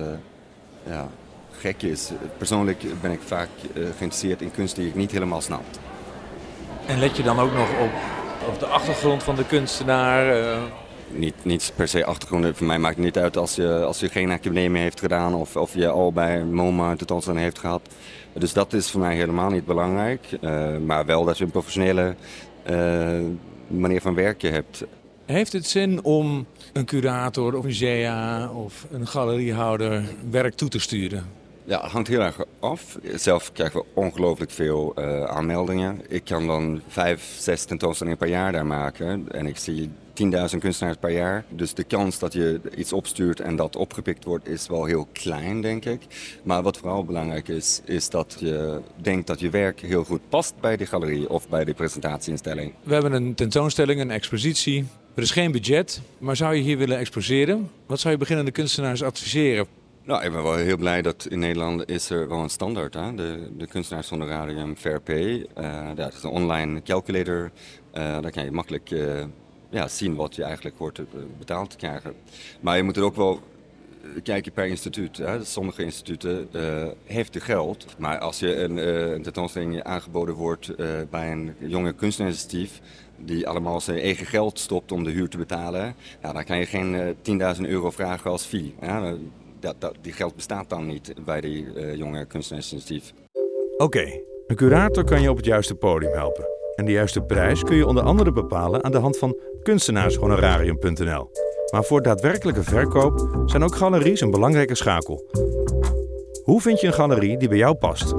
ja, 0.87 1.08
gek 1.50 1.82
is. 1.82 2.10
Persoonlijk 2.37 2.84
ben 3.00 3.10
ik 3.10 3.20
vaak 3.25 3.48
geïnteresseerd 3.72 4.43
in 4.43 4.50
kunst 4.50 4.76
die 4.76 4.87
ik 4.87 4.94
niet 4.94 5.10
helemaal 5.10 5.40
snap. 5.40 5.64
En 6.87 6.98
let 6.98 7.16
je 7.16 7.22
dan 7.22 7.38
ook 7.38 7.52
nog 7.52 7.69
op, 7.69 7.90
op 8.48 8.58
de 8.58 8.66
achtergrond 8.66 9.22
van 9.22 9.37
de 9.37 9.46
kunstenaar? 9.46 10.58
niet, 11.08 11.34
niet 11.43 11.72
per 11.76 11.88
se 11.88 12.04
achtergronden. 12.04 12.56
Voor 12.56 12.66
mij 12.66 12.78
maakt 12.78 12.96
het 12.96 13.04
niet 13.04 13.19
uit 13.19 13.37
als 13.37 13.54
je, 13.54 13.84
als 13.84 14.00
je 14.00 14.08
geen 14.08 14.31
academie 14.31 14.82
heeft 14.82 15.00
gedaan 15.00 15.34
of, 15.34 15.56
of 15.56 15.75
je 15.75 15.88
al 15.88 16.12
bij 16.12 16.44
MoMA 16.44 16.90
een 16.90 16.96
tentoonstelling 16.96 17.43
heeft 17.43 17.58
gehad. 17.58 17.88
Dus 18.32 18.52
dat 18.52 18.72
is 18.72 18.90
voor 18.90 19.00
mij 19.00 19.14
helemaal 19.14 19.50
niet 19.50 19.64
belangrijk. 19.64 20.38
Maar 20.87 21.06
wel 21.06 21.25
dat 21.25 21.38
je 21.38 21.44
een 21.44 21.50
professionele 21.50 22.14
manier 23.67 24.01
van 24.01 24.15
werken 24.15 24.53
hebt. 24.53 24.85
Heeft 25.25 25.53
het 25.53 25.67
zin 25.67 26.05
om 26.05 26.47
een 26.73 26.85
curator 26.85 27.55
of 27.55 27.65
musea 27.65 28.51
of 28.51 28.87
een 28.91 29.07
galeriehouder 29.07 30.03
werk 30.31 30.55
toe 30.55 30.69
te 30.69 30.79
sturen? 30.79 31.27
Ja, 31.65 31.83
het 31.83 31.91
hangt 31.91 32.09
heel 32.09 32.21
erg 32.21 32.45
af. 32.61 32.99
Zelf 33.15 33.53
krijgen 33.53 33.81
we 33.81 33.87
ongelooflijk 33.95 34.51
veel 34.51 34.95
uh, 34.99 35.25
aanmeldingen. 35.25 36.01
Ik 36.09 36.25
kan 36.25 36.47
dan 36.47 36.81
vijf, 36.89 37.37
zes 37.39 37.65
tentoonstellingen 37.65 38.19
per 38.19 38.29
jaar 38.29 38.53
daar 38.53 38.67
maken. 38.67 39.33
En 39.33 39.47
ik 39.47 39.57
zie 39.57 39.91
10.000 40.25 40.59
kunstenaars 40.59 40.97
per 41.01 41.11
jaar. 41.11 41.45
Dus 41.49 41.75
de 41.75 41.85
kans 41.85 42.19
dat 42.19 42.33
je 42.33 42.61
iets 42.77 42.93
opstuurt 42.93 43.41
en 43.41 43.57
dat 43.57 43.77
opgepikt 43.77 44.25
wordt 44.25 44.49
is 44.49 44.69
wel 44.69 44.85
heel 44.85 45.09
klein, 45.13 45.61
denk 45.61 45.85
ik. 45.85 46.01
Maar 46.43 46.63
wat 46.63 46.77
vooral 46.77 47.05
belangrijk 47.05 47.49
is, 47.49 47.81
is 47.85 48.11
dat 48.11 48.37
je 48.39 48.81
denkt 48.97 49.27
dat 49.27 49.41
je 49.41 49.51
werk 49.51 49.81
heel 49.81 50.05
goed 50.05 50.21
past 50.29 50.55
bij 50.61 50.77
de 50.77 50.87
galerie 50.87 51.31
of 51.31 51.49
bij 51.49 51.65
de 51.65 51.75
presentatieinstelling. 51.75 52.73
We 52.83 52.93
hebben 52.93 53.13
een 53.13 53.35
tentoonstelling, 53.35 54.01
een 54.01 54.11
expositie. 54.11 54.87
Er 55.15 55.23
is 55.23 55.31
geen 55.31 55.53
budget, 55.53 56.01
maar 56.19 56.37
zou 56.37 56.55
je 56.55 56.63
hier 56.63 56.79
willen 56.79 56.99
exposeren? 56.99 57.71
Wat 57.87 58.01
zou 58.01 58.13
je 58.13 58.21
beginnende 58.21 58.51
kunstenaars 58.51 59.03
adviseren? 59.03 59.67
Nou, 60.07 60.25
ik 60.25 60.33
ben 60.33 60.43
wel 60.43 60.55
heel 60.55 60.77
blij 60.77 61.03
dat 61.03 61.27
in 61.31 61.39
Nederland 61.39 61.89
is 61.91 62.11
er 62.11 62.29
wel 62.29 62.39
een 62.39 62.49
standaard. 62.49 62.95
Hè? 62.95 63.15
De, 63.15 63.51
de 63.57 63.67
kunstenaarshonorarium 63.67 64.77
Fair 64.77 65.01
Pay. 65.01 65.47
Uh, 65.59 65.89
dat 65.95 66.13
is 66.13 66.23
een 66.23 66.31
online 66.31 66.83
calculator. 66.83 67.51
Uh, 67.95 68.21
daar 68.21 68.31
kan 68.31 68.45
je 68.45 68.51
makkelijk 68.51 68.91
uh, 68.91 69.25
ja, 69.69 69.89
zien 69.89 70.15
wat 70.15 70.35
je 70.35 70.43
eigenlijk 70.43 70.79
hoort 70.79 71.01
betaald 71.39 71.71
te 71.71 71.77
krijgen. 71.77 72.15
Maar 72.61 72.77
je 72.77 72.83
moet 72.83 72.97
er 72.97 73.03
ook 73.03 73.17
wel 73.17 73.41
kijken 74.23 74.53
per 74.53 74.67
instituut. 74.67 75.17
Hè. 75.17 75.45
Sommige 75.45 75.83
instituten 75.83 76.49
uh, 76.53 76.87
heeft 77.05 77.35
je 77.35 77.41
geld, 77.41 77.87
maar 77.99 78.19
als 78.19 78.39
je 78.39 78.57
een, 78.57 78.77
een 79.13 79.23
tentoonstelling 79.23 79.83
aangeboden 79.83 80.35
wordt 80.35 80.77
bij 81.11 81.33
een 81.33 81.55
jonge 81.59 81.93
kunstenaarsinitiatief 81.93 82.81
die 83.19 83.49
allemaal 83.49 83.81
zijn 83.81 83.99
eigen 83.99 84.27
geld 84.27 84.59
stopt 84.59 84.93
om 84.93 85.05
de 85.05 85.11
huur 85.11 85.29
te 85.29 85.37
betalen, 85.37 85.95
ja, 86.23 86.33
dan 86.33 86.45
kan 86.45 86.59
je 86.59 86.67
geen 86.67 87.17
10.000 87.57 87.61
euro 87.61 87.91
vragen 87.91 88.31
als 88.31 88.45
fee. 88.45 88.75
Dat, 89.61 89.75
dat, 89.79 89.95
die 90.01 90.13
geld 90.13 90.35
bestaat 90.35 90.69
dan 90.69 90.87
niet 90.87 91.15
bij 91.25 91.41
die 91.41 91.97
jonge 91.97 92.25
kunstenaarsinitiatief. 92.25 93.13
Oké, 93.77 94.21
een 94.47 94.57
curator 94.57 95.05
kan 95.05 95.23
je 95.23 95.31
op 95.31 95.37
het 95.37 95.47
juiste 95.47 95.75
podium 95.75 96.13
helpen. 96.13 96.56
En 96.76 96.84
de 96.84 96.93
juiste 96.93 97.20
prijs 97.20 97.62
kun 97.62 97.76
je 97.76 97.87
onder 97.87 98.02
andere 98.02 98.32
bepalen 98.32 98.84
aan 98.84 98.93
de 98.93 98.99
hand 98.99 99.19
van 99.19 99.40
kunstenaarshonorarium.nl. 99.62 101.31
Maar 101.73 101.84
voor 101.84 102.02
daadwerkelijke 102.02 102.62
verkoop 102.62 103.43
zijn 103.44 103.62
ook 103.62 103.75
galeries 103.75 104.20
een 104.20 104.31
belangrijke 104.31 104.75
schakel. 104.75 105.25
Hoe 106.43 106.61
vind 106.61 106.81
je 106.81 106.87
een 106.87 106.93
galerie 106.93 107.38
die 107.38 107.49
bij 107.49 107.58
jou 107.58 107.75
past? 107.75 108.14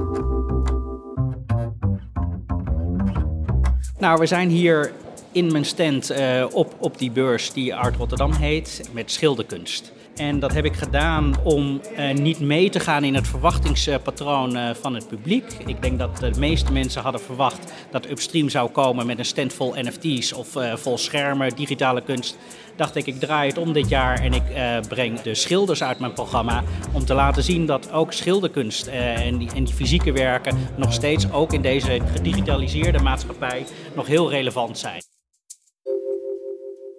Nou, 3.98 4.18
we 4.18 4.26
zijn 4.26 4.48
hier 4.48 4.92
in 5.32 5.52
mijn 5.52 5.64
stand 5.64 6.10
uh, 6.10 6.44
op, 6.52 6.74
op 6.78 6.98
die 6.98 7.10
beurs 7.10 7.52
die 7.52 7.74
Art 7.74 7.96
Rotterdam 7.96 8.32
heet, 8.32 8.90
met 8.92 9.10
schilderkunst. 9.10 9.92
En 10.18 10.38
dat 10.38 10.52
heb 10.52 10.64
ik 10.64 10.74
gedaan 10.74 11.34
om 11.44 11.80
uh, 11.98 12.12
niet 12.12 12.40
mee 12.40 12.70
te 12.70 12.80
gaan 12.80 13.04
in 13.04 13.14
het 13.14 13.28
verwachtingspatroon 13.28 14.56
uh, 14.56 14.70
van 14.74 14.94
het 14.94 15.08
publiek. 15.08 15.44
Ik 15.66 15.82
denk 15.82 15.98
dat 15.98 16.16
de 16.16 16.30
meeste 16.38 16.72
mensen 16.72 17.02
hadden 17.02 17.20
verwacht 17.20 17.72
dat 17.90 18.10
Upstream 18.10 18.48
zou 18.48 18.70
komen 18.70 19.06
met 19.06 19.18
een 19.18 19.24
stand 19.24 19.52
vol 19.52 19.74
NFT's 19.74 20.32
of 20.32 20.56
uh, 20.56 20.76
vol 20.76 20.98
schermen, 20.98 21.56
digitale 21.56 22.02
kunst. 22.02 22.38
Dacht 22.76 22.96
ik, 22.96 23.06
ik 23.06 23.20
draai 23.20 23.48
het 23.48 23.58
om 23.58 23.72
dit 23.72 23.88
jaar 23.88 24.20
en 24.20 24.32
ik 24.32 24.42
breng 24.88 25.20
de 25.20 25.34
schilders 25.34 25.82
uit 25.82 25.98
mijn 25.98 26.12
programma 26.12 26.62
om 26.92 27.04
te 27.04 27.14
laten 27.14 27.42
zien 27.42 27.66
dat 27.66 27.92
ook 27.92 28.12
schilderkunst 28.12 28.86
en 28.86 29.38
die, 29.38 29.50
en, 29.54 29.68
fysieke 29.68 30.12
werken 30.12 30.56
nog 30.76 30.92
steeds 30.92 31.32
ook 31.32 31.52
in 31.52 31.62
deze 31.62 32.00
gedigitaliseerde 32.14 32.98
maatschappij 32.98 33.66
nog 33.94 34.06
heel 34.06 34.30
relevant 34.30 34.78
zijn. 34.78 35.02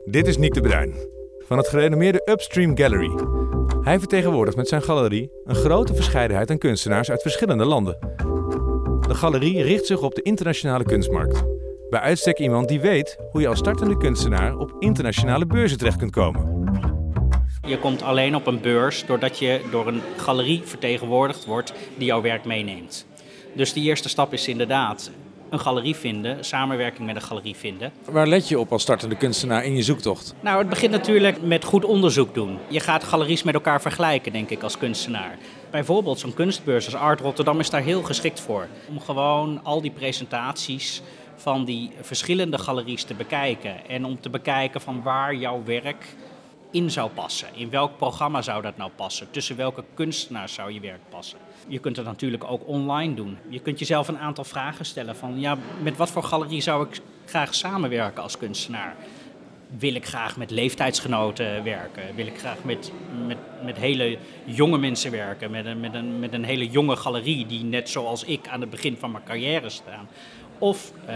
Dit 0.05 0.27
is 0.27 0.37
Nick 0.37 0.53
de 0.53 0.61
Bruin 0.61 1.18
van 1.49 1.57
het 1.57 1.67
gerenommeerde 1.67 2.21
Upstream 2.25 2.77
Gallery. 2.77 3.11
Hij 3.81 3.99
vertegenwoordigt 3.99 4.57
met 4.57 4.67
zijn 4.67 4.81
galerie 4.81 5.31
een 5.43 5.55
grote 5.55 5.95
verscheidenheid 5.95 6.49
aan 6.49 6.57
kunstenaars 6.57 7.09
uit 7.09 7.21
verschillende 7.21 7.65
landen. 7.65 7.97
De 9.07 9.15
galerie 9.15 9.63
richt 9.63 9.85
zich 9.85 10.01
op 10.01 10.15
de 10.15 10.21
internationale 10.21 10.83
kunstmarkt. 10.83 11.43
Bij 11.89 11.99
uitstek 11.99 12.39
iemand 12.39 12.67
die 12.67 12.79
weet 12.79 13.17
hoe 13.31 13.41
je 13.41 13.47
als 13.47 13.59
startende 13.59 13.97
kunstenaar 13.97 14.57
op 14.57 14.75
internationale 14.79 15.45
beurzen 15.45 15.77
terecht 15.77 15.97
kunt 15.97 16.11
komen. 16.11 16.63
Je 17.67 17.79
komt 17.79 18.01
alleen 18.01 18.35
op 18.35 18.47
een 18.47 18.61
beurs 18.61 19.05
doordat 19.05 19.39
je 19.39 19.61
door 19.71 19.87
een 19.87 20.01
galerie 20.17 20.61
vertegenwoordigd 20.63 21.45
wordt 21.45 21.73
die 21.97 22.07
jouw 22.07 22.21
werk 22.21 22.45
meeneemt. 22.45 23.05
Dus 23.53 23.73
de 23.73 23.81
eerste 23.81 24.09
stap 24.09 24.33
is 24.33 24.47
inderdaad 24.47 25.11
een 25.49 25.59
galerie 25.59 25.95
vinden, 25.95 26.45
samenwerking 26.45 27.05
met 27.05 27.15
een 27.15 27.21
galerie 27.21 27.55
vinden. 27.55 27.91
Waar 28.05 28.27
let 28.27 28.47
je 28.47 28.59
op 28.59 28.71
als 28.71 28.81
startende 28.81 29.15
kunstenaar 29.15 29.65
in 29.65 29.75
je 29.75 29.83
zoektocht? 29.83 30.33
Nou, 30.39 30.59
het 30.59 30.69
begint 30.69 30.91
natuurlijk 30.91 31.41
met 31.41 31.63
goed 31.63 31.85
onderzoek 31.85 32.33
doen. 32.33 32.57
Je 32.67 32.79
gaat 32.79 33.03
galeries 33.03 33.43
met 33.43 33.53
elkaar 33.53 33.81
vergelijken, 33.81 34.31
denk 34.31 34.49
ik, 34.49 34.63
als 34.63 34.77
kunstenaar. 34.77 35.37
Bijvoorbeeld 35.71 36.19
zo'n 36.19 36.33
kunstbeurs 36.33 36.85
als 36.85 36.95
Art 36.95 37.19
Rotterdam 37.19 37.59
is 37.59 37.69
daar 37.69 37.81
heel 37.81 38.03
geschikt 38.03 38.39
voor. 38.39 38.67
Om 38.89 38.99
gewoon 38.99 39.59
al 39.63 39.81
die 39.81 39.91
presentaties 39.91 41.01
van 41.35 41.65
die 41.65 41.91
verschillende 42.01 42.57
galeries 42.57 43.03
te 43.03 43.13
bekijken. 43.13 43.87
En 43.87 44.05
om 44.05 44.19
te 44.19 44.29
bekijken 44.29 44.81
van 44.81 45.01
waar 45.03 45.35
jouw 45.35 45.61
werk 45.65 46.05
in 46.71 46.91
zou 46.91 47.09
passen. 47.09 47.47
In 47.53 47.69
welk 47.69 47.97
programma 47.97 48.41
zou 48.41 48.61
dat 48.61 48.77
nou 48.77 48.91
passen? 48.95 49.31
Tussen 49.31 49.55
welke 49.55 49.83
kunstenaars 49.93 50.53
zou 50.53 50.73
je 50.73 50.79
werk 50.79 51.01
passen? 51.09 51.37
Je 51.67 51.79
kunt 51.79 51.95
het 51.95 52.05
natuurlijk 52.05 52.43
ook 52.43 52.67
online 52.67 53.13
doen. 53.13 53.37
Je 53.49 53.59
kunt 53.59 53.79
jezelf 53.79 54.07
een 54.07 54.17
aantal 54.17 54.43
vragen 54.43 54.85
stellen 54.85 55.15
van 55.15 55.39
ja, 55.39 55.57
met 55.81 55.97
wat 55.97 56.11
voor 56.11 56.23
galerie 56.23 56.61
zou 56.61 56.87
ik 56.87 57.01
graag 57.25 57.55
samenwerken 57.55 58.23
als 58.23 58.37
kunstenaar? 58.37 58.95
Wil 59.77 59.95
ik 59.95 60.05
graag 60.05 60.37
met 60.37 60.51
leeftijdsgenoten 60.51 61.63
werken? 61.63 62.15
Wil 62.15 62.25
ik 62.27 62.39
graag 62.39 62.63
met, 62.63 62.91
met, 63.27 63.37
met 63.63 63.77
hele 63.77 64.17
jonge 64.45 64.77
mensen 64.77 65.11
werken? 65.11 65.51
Met 65.51 65.65
een, 65.65 65.79
met, 65.79 65.93
een, 65.93 66.19
met 66.19 66.33
een 66.33 66.43
hele 66.43 66.69
jonge 66.69 66.95
galerie 66.95 67.45
die 67.45 67.63
net 67.63 67.89
zoals 67.89 68.23
ik 68.23 68.47
aan 68.47 68.61
het 68.61 68.69
begin 68.69 68.97
van 68.97 69.11
mijn 69.11 69.23
carrière 69.23 69.69
staan? 69.69 70.07
Of 70.57 70.91
uh, 71.01 71.07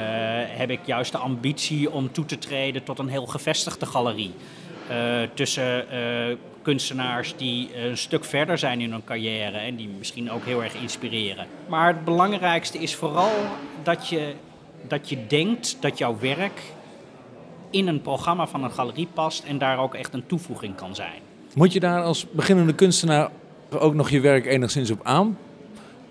heb 0.47 0.69
ik 0.69 0.79
juist 0.85 1.11
de 1.11 1.17
ambitie 1.17 1.91
om 1.91 2.11
toe 2.11 2.25
te 2.25 2.37
treden 2.37 2.83
tot 2.83 2.99
een 2.99 3.07
heel 3.07 3.25
gevestigde 3.25 3.85
galerie? 3.85 4.33
Uh, 4.91 5.21
tussen 5.33 5.85
uh, 5.93 6.35
kunstenaars 6.61 7.33
die 7.37 7.69
een 7.77 7.97
stuk 7.97 8.25
verder 8.25 8.57
zijn 8.57 8.81
in 8.81 8.91
hun 8.91 9.03
carrière 9.03 9.57
en 9.57 9.75
die 9.75 9.89
misschien 9.97 10.31
ook 10.31 10.45
heel 10.45 10.63
erg 10.63 10.73
inspireren. 10.73 11.45
Maar 11.67 11.87
het 11.87 12.03
belangrijkste 12.05 12.77
is 12.77 12.95
vooral 12.95 13.31
dat 13.83 14.07
je, 14.07 14.33
dat 14.87 15.09
je 15.09 15.27
denkt 15.27 15.77
dat 15.79 15.97
jouw 15.97 16.17
werk 16.19 16.61
in 17.69 17.87
een 17.87 18.01
programma 18.01 18.47
van 18.47 18.63
een 18.63 18.71
galerie 18.71 19.07
past 19.13 19.43
en 19.43 19.57
daar 19.57 19.79
ook 19.79 19.93
echt 19.93 20.13
een 20.13 20.25
toevoeging 20.25 20.75
kan 20.75 20.95
zijn. 20.95 21.19
Moet 21.53 21.73
je 21.73 21.79
daar 21.79 22.03
als 22.03 22.25
beginnende 22.31 22.73
kunstenaar 22.73 23.29
ook 23.69 23.93
nog 23.93 24.09
je 24.09 24.19
werk 24.19 24.45
enigszins 24.45 24.91
op 24.91 25.27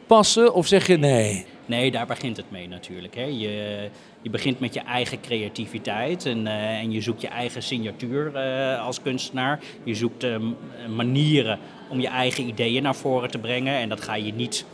passen? 0.07 0.55
Of 0.55 0.67
zeg 0.67 0.87
je 0.87 0.97
nee? 0.97 1.47
Nee, 1.67 1.91
daar 1.91 2.07
begint 2.07 2.37
het 2.37 2.51
mee 2.51 2.69
natuurlijk. 2.69 3.15
Hè. 3.15 3.25
Je, 3.25 3.89
je 4.23 4.31
begint 4.31 4.61
met 4.61 4.75
je 4.75 4.81
eigen 4.81 5.21
creativiteit 5.21 6.27
en, 6.27 6.47
eh, 6.47 6.79
en 6.79 6.91
je 6.93 7.01
zoekt 7.01 7.21
je 7.21 7.29
eigen 7.29 7.63
signatuur 7.63 8.35
eh, 8.37 8.85
als 8.85 9.03
kunstenaar. 9.03 9.61
Je 9.85 9.95
zoekt 9.95 10.25
eh, 10.25 10.37
m- 10.39 10.57
manieren 10.95 11.59
om 11.89 12.01
je 12.01 12.09
eigen 12.09 12.47
ideeën 12.49 12.83
naar 12.83 12.95
voren 12.95 13.31
te 13.31 13.39
brengen. 13.39 13.75
En 13.75 13.89
dat 13.89 14.01
ga 14.01 14.15
je 14.15 14.33
niet 14.33 14.65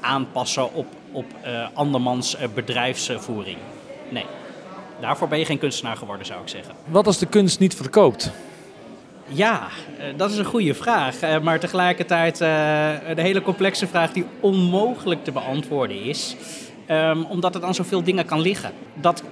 aanpassen 0.00 0.74
op, 0.74 0.86
op 1.12 1.24
eh, 1.42 1.66
andermans 1.74 2.36
bedrijfsvoering. 2.54 3.58
Nee, 4.08 4.24
daarvoor 5.00 5.28
ben 5.28 5.38
je 5.38 5.44
geen 5.44 5.58
kunstenaar 5.58 5.96
geworden, 5.96 6.26
zou 6.26 6.42
ik 6.42 6.48
zeggen. 6.48 6.74
Wat 6.84 7.06
als 7.06 7.18
de 7.18 7.26
kunst 7.26 7.58
niet 7.60 7.74
verkoopt? 7.74 8.30
Ja, 9.28 9.68
eh, 9.98 10.04
dat 10.16 10.30
is 10.30 10.38
een 10.38 10.44
goede 10.44 10.74
vraag. 10.74 11.20
Eh, 11.20 11.40
Maar 11.40 11.60
tegelijkertijd 11.60 12.40
eh, 12.40 13.08
een 13.08 13.18
hele 13.18 13.42
complexe 13.42 13.86
vraag 13.86 14.12
die 14.12 14.24
onmogelijk 14.40 15.24
te 15.24 15.32
beantwoorden 15.32 16.02
is. 16.02 16.36
Ehm, 16.86 17.22
omdat 17.22 17.54
er 17.54 17.60
dan 17.60 17.74
zoveel 17.74 18.02
dingen 18.02 18.24
kan 18.26 18.40
liggen. 18.40 18.72
Dat 18.94 19.22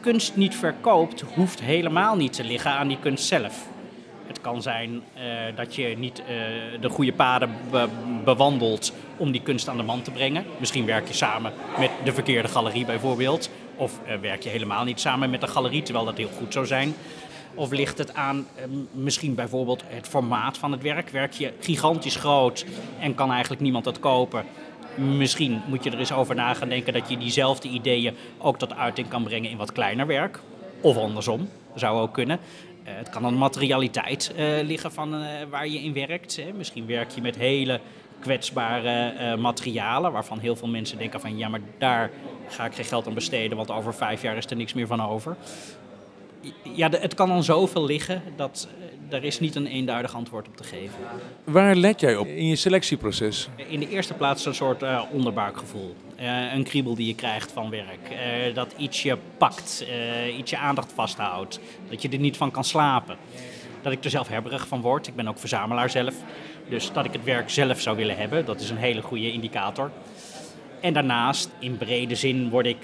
kunst 0.00 0.36
niet 0.36 0.56
verkoopt, 0.56 1.24
hoeft 1.34 1.60
helemaal 1.60 2.16
niet 2.16 2.32
te 2.32 2.44
liggen 2.44 2.70
aan 2.70 2.88
die 2.88 2.98
kunst 3.00 3.24
zelf. 3.24 3.66
Het 4.26 4.40
kan 4.40 4.62
zijn 4.62 5.02
eh, 5.14 5.22
dat 5.56 5.74
je 5.74 5.94
niet 5.98 6.18
eh, 6.18 6.24
de 6.80 6.88
goede 6.88 7.12
paden 7.12 7.50
be- 7.70 7.88
bewandelt 8.24 8.92
om 9.16 9.30
die 9.32 9.42
kunst 9.42 9.68
aan 9.68 9.76
de 9.76 9.82
man 9.82 10.02
te 10.02 10.10
brengen. 10.10 10.44
Misschien 10.58 10.86
werk 10.86 11.08
je 11.08 11.14
samen 11.14 11.52
met 11.78 11.90
de 12.04 12.12
verkeerde 12.12 12.48
galerie 12.48 12.84
bijvoorbeeld. 12.84 13.50
Of 13.76 13.92
eh, 14.06 14.14
werk 14.20 14.42
je 14.42 14.48
helemaal 14.48 14.84
niet 14.84 15.00
samen 15.00 15.30
met 15.30 15.40
de 15.40 15.46
galerie, 15.46 15.82
terwijl 15.82 16.04
dat 16.04 16.16
heel 16.16 16.30
goed 16.38 16.52
zou 16.52 16.66
zijn. 16.66 16.94
Of 17.54 17.70
ligt 17.70 17.98
het 17.98 18.14
aan 18.14 18.46
eh, 18.54 18.64
misschien 18.92 19.34
bijvoorbeeld 19.34 19.82
het 19.86 20.08
formaat 20.08 20.58
van 20.58 20.72
het 20.72 20.82
werk? 20.82 21.10
Werk 21.10 21.32
je 21.32 21.52
gigantisch 21.60 22.16
groot 22.16 22.66
en 23.00 23.14
kan 23.14 23.30
eigenlijk 23.30 23.60
niemand 23.60 23.84
dat 23.84 24.00
kopen? 24.00 24.44
Misschien 24.94 25.60
moet 25.68 25.84
je 25.84 25.90
er 25.90 25.98
eens 25.98 26.12
over 26.12 26.34
na 26.34 26.54
gaan 26.54 26.68
denken 26.68 26.92
dat 26.92 27.08
je 27.08 27.18
diezelfde 27.18 27.68
ideeën 27.68 28.16
ook 28.38 28.58
tot 28.58 28.74
uiting 28.74 29.08
kan 29.08 29.22
brengen 29.22 29.50
in 29.50 29.56
wat 29.56 29.72
kleiner 29.72 30.06
werk. 30.06 30.40
Of 30.80 30.96
andersom, 30.96 31.48
zou 31.74 32.00
ook 32.00 32.14
kunnen. 32.14 32.40
Eh, 32.88 32.96
het 32.96 33.08
kan 33.08 33.24
aan 33.24 33.38
materialiteit 33.38 34.32
eh, 34.36 34.46
liggen 34.62 34.92
van 34.92 35.14
eh, 35.14 35.20
waar 35.50 35.68
je 35.68 35.78
in 35.78 35.92
werkt. 35.92 36.36
Hè. 36.36 36.52
Misschien 36.52 36.86
werk 36.86 37.10
je 37.10 37.20
met 37.20 37.36
hele 37.36 37.80
kwetsbare 38.20 39.36
materialen, 39.36 40.12
waarvan 40.12 40.38
heel 40.38 40.56
veel 40.56 40.68
mensen 40.68 40.98
denken 40.98 41.20
van 41.20 41.38
ja, 41.38 41.48
maar 41.48 41.60
daar 41.78 42.10
ga 42.48 42.64
ik 42.64 42.74
geen 42.74 42.84
geld 42.84 43.06
aan 43.06 43.14
besteden, 43.14 43.56
want 43.56 43.70
over 43.70 43.94
vijf 43.94 44.22
jaar 44.22 44.36
is 44.36 44.46
er 44.46 44.56
niks 44.56 44.74
meer 44.74 44.86
van 44.86 45.02
over. 45.02 45.36
Ja, 46.62 46.90
het 46.90 47.14
kan 47.14 47.30
aan 47.30 47.44
zoveel 47.44 47.84
liggen 47.84 48.22
dat 48.36 48.68
eh, 49.08 49.16
er 49.16 49.24
is 49.24 49.40
niet 49.40 49.54
een 49.54 49.66
eenduidig 49.66 50.14
antwoord 50.14 50.48
op 50.48 50.56
te 50.56 50.64
geven. 50.64 50.98
Waar 51.44 51.74
let 51.74 52.00
jij 52.00 52.16
op 52.16 52.26
in 52.26 52.46
je 52.46 52.56
selectieproces? 52.56 53.48
In 53.68 53.80
de 53.80 53.88
eerste 53.88 54.14
plaats 54.14 54.46
een 54.46 54.54
soort 54.54 54.82
eh, 54.82 55.02
onderbuikgevoel. 55.12 55.94
Eh, 56.18 56.52
een 56.54 56.64
kriebel 56.64 56.94
die 56.94 57.06
je 57.06 57.14
krijgt 57.14 57.52
van 57.52 57.70
werk. 57.70 58.10
Eh, 58.10 58.54
dat 58.54 58.74
iets 58.76 59.02
je 59.02 59.16
pakt, 59.36 59.84
eh, 59.88 60.38
iets 60.38 60.50
je 60.50 60.58
aandacht 60.58 60.92
vasthoudt. 60.92 61.60
Dat 61.90 62.02
je 62.02 62.08
er 62.08 62.18
niet 62.18 62.36
van 62.36 62.50
kan 62.50 62.64
slapen. 62.64 63.16
Dat 63.82 63.92
ik 63.92 64.04
er 64.04 64.10
zelf 64.10 64.28
hebberig 64.28 64.68
van 64.68 64.80
word. 64.80 65.06
Ik 65.06 65.14
ben 65.14 65.28
ook 65.28 65.38
verzamelaar 65.38 65.90
zelf. 65.90 66.14
Dus 66.68 66.92
dat 66.92 67.04
ik 67.04 67.12
het 67.12 67.24
werk 67.24 67.50
zelf 67.50 67.80
zou 67.80 67.96
willen 67.96 68.16
hebben, 68.16 68.44
dat 68.44 68.60
is 68.60 68.70
een 68.70 68.76
hele 68.76 69.02
goede 69.02 69.32
indicator. 69.32 69.90
En 70.80 70.92
daarnaast, 70.92 71.50
in 71.58 71.76
brede 71.76 72.14
zin, 72.14 72.50
word 72.50 72.66
ik 72.66 72.78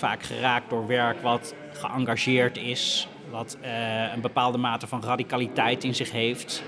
vaak 0.00 0.22
geraakt 0.22 0.70
door 0.70 0.86
werk 0.86 1.22
wat 1.22 1.54
geëngageerd 1.72 2.56
is, 2.56 3.08
wat 3.30 3.56
eh, 3.60 4.12
een 4.14 4.20
bepaalde 4.20 4.58
mate 4.58 4.86
van 4.86 5.02
radicaliteit 5.02 5.84
in 5.84 5.94
zich 5.94 6.12
heeft. 6.12 6.62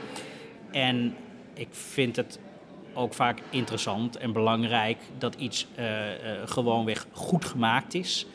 En 0.71 1.15
ik 1.55 1.69
vind 1.71 2.17
het 2.17 2.39
ook 2.95 3.15
vaak 3.15 3.39
interessant 3.51 4.17
en 4.17 4.33
belangrijk 4.33 4.99
dat 5.19 5.35
iets 5.35 5.67
eh, 5.75 6.13
eh, 6.13 6.39
gewoonweg 6.45 7.07
goed 7.13 7.45
gemaakt 7.45 7.95
is, 7.95 8.27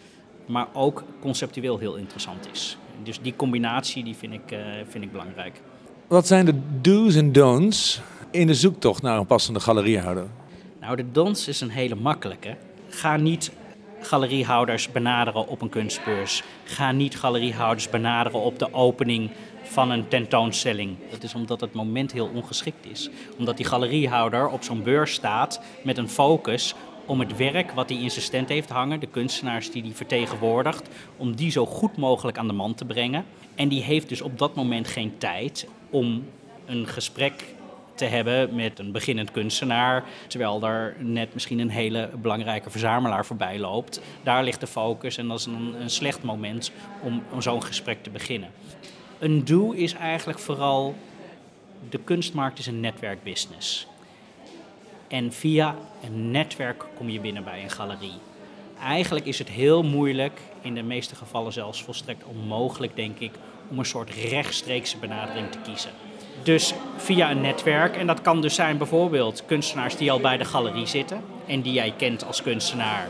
maar 0.45 0.67
ook 0.73 1.03
conceptueel 1.19 1.77
heel 1.77 1.95
interessant 1.95 2.47
is. 2.51 2.77
Dus 3.03 3.21
die 3.21 3.35
combinatie 3.35 4.03
die 4.03 4.15
vind, 4.15 4.33
ik, 4.33 4.57
vind 4.87 5.03
ik 5.03 5.11
belangrijk. 5.11 5.61
Wat 6.07 6.27
zijn 6.27 6.45
de 6.45 6.59
do's 6.81 7.15
en 7.15 7.31
don'ts 7.31 8.01
in 8.31 8.47
de 8.47 8.53
zoektocht 8.53 9.01
naar 9.01 9.17
een 9.17 9.25
passende 9.25 9.59
galeriehouder? 9.59 10.27
Nou, 10.79 10.95
de 10.95 11.11
dans 11.11 11.47
is 11.47 11.61
een 11.61 11.69
hele 11.69 11.95
makkelijke. 11.95 12.57
Ga 12.89 13.17
niet 13.17 13.51
galeriehouders 14.01 14.91
benaderen 14.91 15.47
op 15.47 15.61
een 15.61 15.69
kunstbeurs. 15.69 16.43
Ga 16.63 16.91
niet 16.91 17.19
galeriehouders 17.19 17.89
benaderen 17.89 18.39
op 18.39 18.59
de 18.59 18.73
opening 18.73 19.29
van 19.63 19.91
een 19.91 20.07
tentoonstelling. 20.07 20.95
Dat 21.11 21.23
is 21.23 21.33
omdat 21.33 21.61
het 21.61 21.73
moment 21.73 22.11
heel 22.11 22.29
ongeschikt 22.33 22.85
is. 22.85 23.09
Omdat 23.37 23.57
die 23.57 23.65
galeriehouder 23.65 24.49
op 24.49 24.63
zo'n 24.63 24.83
beurs 24.83 25.13
staat 25.13 25.61
met 25.83 25.97
een 25.97 26.09
focus 26.09 26.75
om 27.05 27.19
het 27.19 27.37
werk 27.37 27.71
wat 27.71 27.89
hij 27.89 27.97
in 27.97 28.11
zijn 28.11 28.25
stand 28.25 28.49
heeft 28.49 28.69
hangen, 28.69 28.99
de 28.99 29.07
kunstenaars 29.07 29.71
die 29.71 29.81
hij 29.81 29.91
vertegenwoordigt, 29.91 30.89
om 31.17 31.35
die 31.35 31.51
zo 31.51 31.65
goed 31.65 31.97
mogelijk 31.97 32.37
aan 32.37 32.47
de 32.47 32.53
man 32.53 32.73
te 32.73 32.85
brengen. 32.85 33.25
En 33.55 33.67
die 33.67 33.81
heeft 33.81 34.09
dus 34.09 34.21
op 34.21 34.37
dat 34.37 34.55
moment 34.55 34.87
geen 34.87 35.17
tijd 35.17 35.67
om 35.89 36.25
een 36.65 36.87
gesprek 36.87 37.43
te 37.97 38.05
hebben 38.05 38.55
met 38.55 38.79
een 38.79 38.91
beginnend 38.91 39.31
kunstenaar, 39.31 40.03
terwijl 40.27 40.63
er 40.63 40.95
net 40.99 41.33
misschien 41.33 41.59
een 41.59 41.69
hele 41.69 42.09
belangrijke 42.21 42.69
verzamelaar 42.69 43.25
voorbij 43.25 43.59
loopt. 43.59 44.01
Daar 44.23 44.43
ligt 44.43 44.59
de 44.59 44.67
focus 44.67 45.17
en 45.17 45.27
dat 45.27 45.39
is 45.39 45.45
een, 45.45 45.75
een 45.81 45.89
slecht 45.89 46.23
moment 46.23 46.71
om, 47.01 47.23
om 47.31 47.41
zo'n 47.41 47.63
gesprek 47.63 48.03
te 48.03 48.09
beginnen. 48.09 48.49
Een 49.19 49.45
do 49.45 49.71
is 49.71 49.93
eigenlijk 49.93 50.39
vooral, 50.39 50.95
de 51.89 51.99
kunstmarkt 51.99 52.59
is 52.59 52.67
een 52.67 52.79
netwerkbusiness. 52.79 53.87
En 55.07 55.33
via 55.33 55.75
een 56.03 56.31
netwerk 56.31 56.85
kom 56.95 57.09
je 57.09 57.19
binnen 57.19 57.43
bij 57.43 57.63
een 57.63 57.69
galerie. 57.69 58.19
Eigenlijk 58.81 59.25
is 59.25 59.39
het 59.39 59.49
heel 59.49 59.83
moeilijk, 59.83 60.39
in 60.61 60.75
de 60.75 60.83
meeste 60.83 61.15
gevallen 61.15 61.53
zelfs 61.53 61.83
volstrekt 61.83 62.23
onmogelijk, 62.23 62.95
denk 62.95 63.19
ik, 63.19 63.31
om 63.69 63.79
een 63.79 63.85
soort 63.85 64.09
rechtstreekse 64.09 64.97
benadering 64.97 65.51
te 65.51 65.57
kiezen. 65.63 65.91
Dus 66.43 66.73
via 66.97 67.31
een 67.31 67.41
netwerk, 67.41 67.95
en 67.95 68.07
dat 68.07 68.21
kan 68.21 68.41
dus 68.41 68.55
zijn 68.55 68.77
bijvoorbeeld 68.77 69.43
kunstenaars 69.45 69.97
die 69.97 70.11
al 70.11 70.19
bij 70.19 70.37
de 70.37 70.45
galerie 70.45 70.85
zitten 70.85 71.21
en 71.45 71.61
die 71.61 71.73
jij 71.73 71.93
kent 71.97 72.25
als 72.25 72.41
kunstenaar 72.41 73.07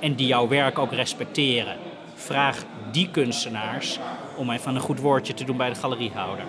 en 0.00 0.14
die 0.14 0.26
jouw 0.26 0.48
werk 0.48 0.78
ook 0.78 0.92
respecteren. 0.92 1.76
Vraag 2.14 2.64
die 2.90 3.10
kunstenaars 3.10 3.98
om 4.36 4.50
even 4.50 4.74
een 4.74 4.80
goed 4.80 5.00
woordje 5.00 5.34
te 5.34 5.44
doen 5.44 5.56
bij 5.56 5.68
de 5.68 5.74
galeriehouder. 5.74 6.44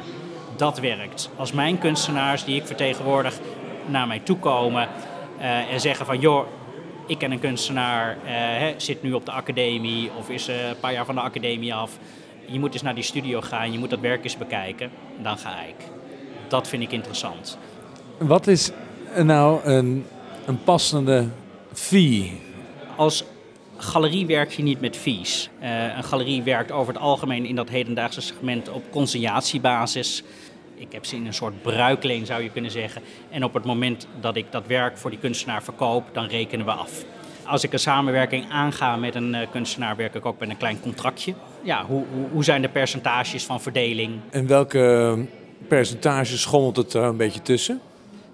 Dat 0.55 0.79
werkt. 0.79 1.29
Als 1.35 1.51
mijn 1.51 1.77
kunstenaars 1.77 2.43
die 2.43 2.55
ik 2.55 2.65
vertegenwoordig 2.65 3.39
naar 3.85 4.07
mij 4.07 4.19
toe 4.19 4.38
komen 4.38 4.88
eh, 5.38 5.71
en 5.71 5.79
zeggen 5.79 6.05
van 6.05 6.19
joh, 6.19 6.47
ik 7.07 7.17
ken 7.17 7.31
een 7.31 7.39
kunstenaar, 7.39 8.17
eh, 8.25 8.74
zit 8.77 9.03
nu 9.03 9.13
op 9.13 9.25
de 9.25 9.31
academie 9.31 10.12
of 10.17 10.29
is 10.29 10.47
eh, 10.47 10.67
een 10.67 10.79
paar 10.79 10.93
jaar 10.93 11.05
van 11.05 11.15
de 11.15 11.21
academie 11.21 11.74
af. 11.74 11.97
Je 12.45 12.59
moet 12.59 12.74
eens 12.74 12.81
naar 12.81 12.95
die 12.95 13.03
studio 13.03 13.41
gaan, 13.41 13.71
je 13.71 13.79
moet 13.79 13.89
dat 13.89 14.00
werk 14.00 14.24
eens 14.24 14.38
bekijken. 14.38 14.91
Dan 15.21 15.38
ga 15.38 15.62
ik. 15.62 15.94
Dat 16.47 16.67
vind 16.67 16.83
ik 16.83 16.91
interessant. 16.91 17.57
Wat 18.17 18.47
is 18.47 18.71
nou 19.23 19.63
een, 19.63 20.05
een 20.45 20.63
passende 20.63 21.27
fee? 21.73 22.41
Als 22.95 23.23
galerie 23.77 24.25
werk 24.25 24.51
je 24.51 24.63
niet 24.63 24.81
met 24.81 24.97
fees. 24.97 25.49
Eh, 25.59 25.97
een 25.97 26.03
galerie 26.03 26.43
werkt 26.43 26.71
over 26.71 26.93
het 26.93 27.01
algemeen 27.01 27.45
in 27.45 27.55
dat 27.55 27.69
hedendaagse 27.69 28.21
segment 28.21 28.69
op 28.69 28.83
conciliatiebasis. 28.91 30.23
Ik 30.75 30.91
heb 30.91 31.05
ze 31.05 31.15
in 31.15 31.25
een 31.25 31.33
soort 31.33 31.61
bruikleen, 31.61 32.25
zou 32.25 32.43
je 32.43 32.49
kunnen 32.49 32.71
zeggen. 32.71 33.01
En 33.29 33.43
op 33.43 33.53
het 33.53 33.65
moment 33.65 34.07
dat 34.19 34.35
ik 34.35 34.45
dat 34.49 34.67
werk 34.67 34.97
voor 34.97 35.09
die 35.09 35.19
kunstenaar 35.19 35.63
verkoop, 35.63 36.03
dan 36.13 36.25
rekenen 36.25 36.65
we 36.65 36.71
af. 36.71 37.03
Als 37.45 37.63
ik 37.63 37.73
een 37.73 37.79
samenwerking 37.79 38.45
aanga 38.51 38.95
met 38.95 39.15
een 39.15 39.35
eh, 39.35 39.47
kunstenaar, 39.51 39.95
werk 39.95 40.15
ik 40.15 40.25
ook 40.25 40.39
met 40.39 40.49
een 40.49 40.57
klein 40.57 40.79
contractje. 40.79 41.33
Ja, 41.61 41.85
hoe, 41.85 42.03
hoe, 42.13 42.27
hoe 42.31 42.43
zijn 42.43 42.61
de 42.61 42.69
percentages 42.69 43.45
van 43.45 43.61
verdeling? 43.61 44.19
En 44.29 44.47
welke 44.47 45.17
percentage 45.67 46.38
schommelt 46.38 46.75
het 46.75 46.93
er 46.93 47.03
een 47.03 47.17
beetje 47.17 47.41
tussen? 47.41 47.81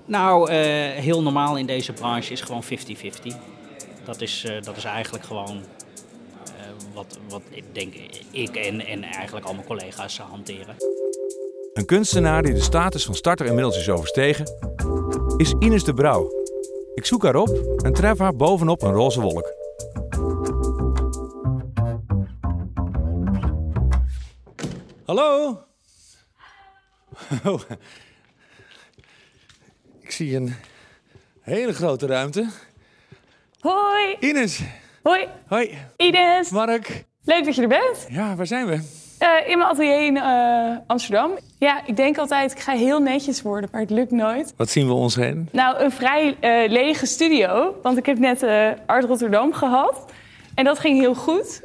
Nou, 0.05 0.49
eh, 0.49 0.57
heel 0.89 1.21
normaal 1.21 1.57
in 1.57 1.65
deze 1.65 1.93
branche 1.93 2.31
is 2.31 2.41
gewoon 2.41 2.63
50-50. 2.63 3.35
Dat 4.05 4.21
is, 4.21 4.43
eh, 4.43 4.61
dat 4.61 4.77
is 4.77 4.83
eigenlijk 4.83 5.25
gewoon 5.25 5.61
eh, 6.45 6.51
wat, 6.93 7.19
wat 7.29 7.41
ik 7.49 7.63
denk 7.71 7.93
ik 8.31 8.55
en, 8.55 8.85
en 8.85 9.03
eigenlijk 9.03 9.45
al 9.45 9.53
mijn 9.53 9.65
collega's 9.65 10.17
hanteren. 10.17 10.75
Een 11.73 11.85
kunstenaar 11.85 12.43
die 12.43 12.53
de 12.53 12.61
status 12.61 13.05
van 13.05 13.15
starter 13.15 13.45
inmiddels 13.45 13.77
is 13.77 13.89
overstegen, 13.89 14.45
is 15.37 15.53
Ines 15.59 15.83
de 15.83 15.93
Brouw. 15.93 16.31
Ik 16.93 17.05
zoek 17.05 17.23
haar 17.23 17.35
op 17.35 17.81
en 17.83 17.93
tref 17.93 18.17
haar 18.17 18.35
bovenop 18.35 18.81
een 18.81 18.93
roze 18.93 19.21
wolk. 19.21 19.53
Hallo? 25.05 25.57
Oh. 27.45 27.61
Ik 30.01 30.11
zie 30.11 30.35
een 30.35 30.55
hele 31.41 31.73
grote 31.73 32.05
ruimte. 32.05 32.47
Hoi, 33.59 34.15
Ines, 34.19 34.61
hoi, 35.03 35.27
hoi, 35.47 35.77
Ines. 35.97 36.49
Mark. 36.49 37.05
Leuk 37.23 37.45
dat 37.45 37.55
je 37.55 37.61
er 37.61 37.67
bent. 37.67 38.05
Ja, 38.09 38.35
waar 38.35 38.47
zijn 38.47 38.65
we? 38.65 38.73
Uh, 38.73 39.49
in 39.49 39.57
mijn 39.57 39.69
atelier 39.69 40.05
in 40.05 40.15
uh, 40.15 40.77
Amsterdam. 40.87 41.31
Ja, 41.57 41.85
ik 41.85 41.95
denk 41.95 42.17
altijd, 42.17 42.51
ik 42.51 42.59
ga 42.59 42.73
heel 42.73 42.99
netjes 42.99 43.41
worden, 43.41 43.69
maar 43.71 43.81
het 43.81 43.89
lukt 43.89 44.11
nooit. 44.11 44.53
Wat 44.57 44.69
zien 44.69 44.87
we 44.87 44.93
ons 44.93 45.15
heen? 45.15 45.49
Nou, 45.51 45.79
een 45.79 45.91
vrij 45.91 46.37
uh, 46.41 46.71
lege 46.71 47.05
studio. 47.05 47.75
Want 47.81 47.97
ik 47.97 48.05
heb 48.05 48.17
net 48.17 48.43
Art 48.85 49.05
Rotterdam 49.05 49.53
gehad. 49.53 50.05
En 50.55 50.63
dat 50.63 50.79
ging 50.79 50.99
heel 50.99 51.15
goed. 51.15 51.61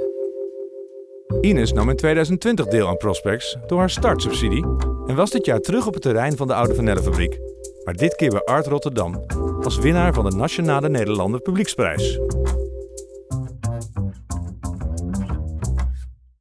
Ines 1.40 1.72
nam 1.72 1.90
in 1.90 1.96
2020 1.96 2.66
deel 2.66 2.88
aan 2.88 2.96
Prospects 2.96 3.56
door 3.66 3.78
haar 3.78 3.90
startsubsidie 3.90 4.85
en 5.06 5.14
was 5.14 5.30
dit 5.30 5.46
jaar 5.46 5.60
terug 5.60 5.86
op 5.86 5.92
het 5.92 6.02
terrein 6.02 6.36
van 6.36 6.46
de 6.46 6.54
oude 6.54 6.74
Vanellenfabriek. 6.74 7.38
Maar 7.84 7.94
dit 7.94 8.14
keer 8.14 8.30
bij 8.30 8.44
Art 8.44 8.66
Rotterdam 8.66 9.24
als 9.62 9.78
winnaar 9.78 10.14
van 10.14 10.30
de 10.30 10.36
Nationale 10.36 10.88
Nederlander 10.88 11.40
Publieksprijs. 11.40 12.18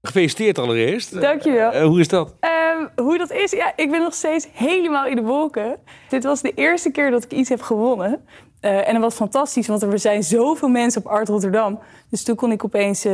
Gefeliciteerd 0.02 0.58
allereerst. 0.58 1.22
Dankjewel. 1.22 1.74
Uh, 1.74 1.84
hoe 1.84 2.00
is 2.00 2.08
dat? 2.08 2.34
Uh, 2.42 3.06
hoe 3.06 3.18
dat 3.18 3.32
is? 3.32 3.52
Ja, 3.52 3.74
ik 3.76 3.92
ben 3.92 4.02
nog 4.02 4.14
steeds 4.14 4.48
helemaal 4.52 5.06
in 5.06 5.16
de 5.16 5.22
wolken. 5.22 5.80
Dit 6.10 6.24
was 6.24 6.42
de 6.42 6.52
eerste 6.54 6.92
keer 6.92 7.12
dat 7.12 7.24
ik 7.24 7.32
iets 7.32 7.50
heb 7.50 7.62
gewonnen. 7.62 8.26
Uh, 8.62 8.88
en 8.88 8.94
dat 8.94 9.02
was 9.02 9.16
fantastisch, 9.16 9.68
want 9.68 9.82
er 9.82 10.00
zijn 10.00 10.24
zoveel 10.24 10.70
mensen 10.70 11.02
op 11.06 11.12
Art 11.12 11.28
Rotterdam. 11.28 11.80
Dus 12.10 12.24
toen 12.24 12.36
kon 12.36 12.52
ik 12.52 12.64
opeens 12.64 13.08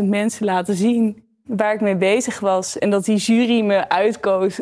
27.000 0.00 0.04
mensen 0.04 0.44
laten 0.44 0.74
zien 0.74 1.27
waar 1.48 1.74
ik 1.74 1.80
mee 1.80 1.96
bezig 1.96 2.40
was. 2.40 2.78
En 2.78 2.90
dat 2.90 3.04
die 3.04 3.16
jury 3.16 3.60
me 3.60 3.88
uitkoos 3.88 4.60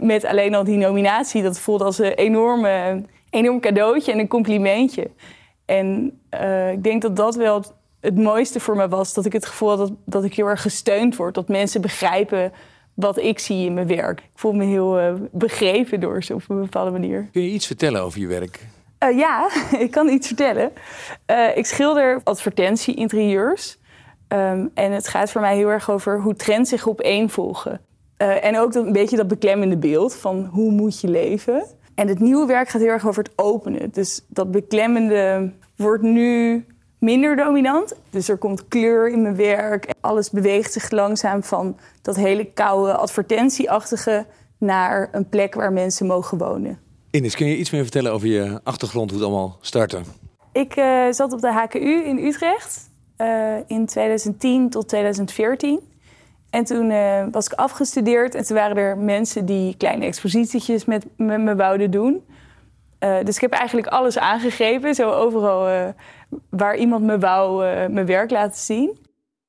met 0.00 0.24
alleen 0.24 0.54
al 0.54 0.64
die 0.64 0.76
nominatie. 0.76 1.42
Dat 1.42 1.58
voelde 1.58 1.84
als 1.84 1.98
een 1.98 2.12
enorme, 2.12 3.02
enorm 3.30 3.60
cadeautje 3.60 4.12
en 4.12 4.18
een 4.18 4.28
complimentje. 4.28 5.10
En 5.64 6.20
ik 6.72 6.82
denk 6.82 7.02
dat 7.02 7.16
dat 7.16 7.34
wel 7.34 7.64
het 8.00 8.16
mooiste 8.16 8.60
voor 8.60 8.76
me 8.76 8.88
was 8.88 9.14
dat 9.14 9.24
ik 9.24 9.32
het 9.32 9.46
gevoel 9.46 9.68
had 9.68 9.78
dat, 9.78 9.92
dat 10.04 10.24
ik 10.24 10.34
heel 10.34 10.46
erg 10.46 10.62
gesteund 10.62 11.16
word. 11.16 11.34
Dat 11.34 11.48
mensen 11.48 11.80
begrijpen 11.80 12.52
wat 12.94 13.18
ik 13.18 13.38
zie 13.38 13.66
in 13.66 13.74
mijn 13.74 13.86
werk. 13.86 14.20
Ik 14.20 14.30
voel 14.34 14.52
me 14.52 14.64
heel 14.64 15.00
uh, 15.00 15.12
begrepen 15.32 16.00
door 16.00 16.22
ze 16.22 16.34
op 16.34 16.42
een 16.48 16.60
bepaalde 16.60 16.90
manier. 16.90 17.28
Kun 17.32 17.42
je 17.42 17.50
iets 17.50 17.66
vertellen 17.66 18.02
over 18.02 18.20
je 18.20 18.26
werk? 18.26 18.66
Uh, 19.04 19.18
ja, 19.18 19.50
ik 19.84 19.90
kan 19.90 20.08
iets 20.08 20.26
vertellen. 20.26 20.72
Uh, 21.30 21.56
ik 21.56 21.66
schilder 21.66 22.20
advertentie-interieurs. 22.24 23.78
Um, 24.28 24.70
en 24.74 24.92
het 24.92 25.08
gaat 25.08 25.30
voor 25.30 25.40
mij 25.40 25.56
heel 25.56 25.68
erg 25.68 25.90
over 25.90 26.20
hoe 26.20 26.34
trends 26.34 26.70
zich 26.70 26.88
opeenvolgen. 26.88 27.80
en 28.16 28.58
ook 28.58 28.72
dat, 28.72 28.86
een 28.86 28.92
beetje 28.92 29.16
dat 29.16 29.28
beklemmende 29.28 29.76
beeld 29.76 30.14
van 30.14 30.44
hoe 30.44 30.70
moet 30.70 31.00
je 31.00 31.08
leven. 31.08 31.66
En 31.94 32.08
het 32.08 32.20
nieuwe 32.20 32.46
werk 32.46 32.68
gaat 32.68 32.80
heel 32.80 32.90
erg 32.90 33.06
over 33.06 33.22
het 33.22 33.32
openen. 33.36 33.90
Dus 33.92 34.24
dat 34.28 34.50
beklemmende 34.50 35.52
wordt 35.76 36.02
nu 36.02 36.64
minder 36.98 37.36
dominant. 37.36 37.94
Dus 38.10 38.28
er 38.28 38.36
komt 38.36 38.68
kleur 38.68 39.10
in 39.10 39.22
mijn 39.22 39.36
werk. 39.36 39.90
Alles 40.00 40.30
beweegt 40.30 40.72
zich 40.72 40.90
langzaam 40.90 41.42
van 41.42 41.76
dat 42.02 42.16
hele 42.16 42.44
koude 42.44 42.96
advertentieachtige 42.96 44.26
naar 44.58 45.08
een 45.12 45.28
plek 45.28 45.54
waar 45.54 45.72
mensen 45.72 46.06
mogen 46.06 46.38
wonen. 46.38 46.78
Ines, 47.10 47.34
kun 47.34 47.46
je 47.46 47.56
iets 47.56 47.70
meer 47.70 47.82
vertellen 47.82 48.12
over 48.12 48.28
je 48.28 48.60
achtergrond, 48.62 49.10
hoe 49.10 49.18
het 49.18 49.28
allemaal 49.28 49.58
startte? 49.60 50.00
Ik 50.52 50.76
uh, 50.76 51.04
zat 51.10 51.32
op 51.32 51.40
de 51.40 51.52
HKU 51.52 52.02
in 52.04 52.18
Utrecht 52.18 52.87
uh, 53.18 53.56
in 53.66 53.86
2010 53.86 54.70
tot 54.70 54.88
2014. 54.88 55.80
En 56.50 56.64
toen 56.64 56.90
uh, 56.90 57.24
was 57.30 57.46
ik 57.46 57.52
afgestudeerd 57.52 58.34
en 58.34 58.44
toen 58.44 58.56
waren 58.56 58.76
er 58.76 58.98
mensen 58.98 59.46
die 59.46 59.76
kleine 59.76 60.04
expositietjes 60.04 60.84
met, 60.84 61.06
me 61.16 61.56
wouden 61.56 61.90
doen. 61.90 62.24
dus 62.98 63.34
ik 63.34 63.40
heb 63.40 63.52
eigenlijk 63.52 63.86
alles 63.86 64.18
aangegrepen, 64.18 64.94
zo 64.94 65.10
overal 65.10 65.92
waar 66.50 66.76
iemand 66.76 67.04
me 67.04 67.18
wou 67.18 67.64
mijn 67.90 68.06
werk 68.06 68.30
laten 68.30 68.60
zien. 68.60 68.98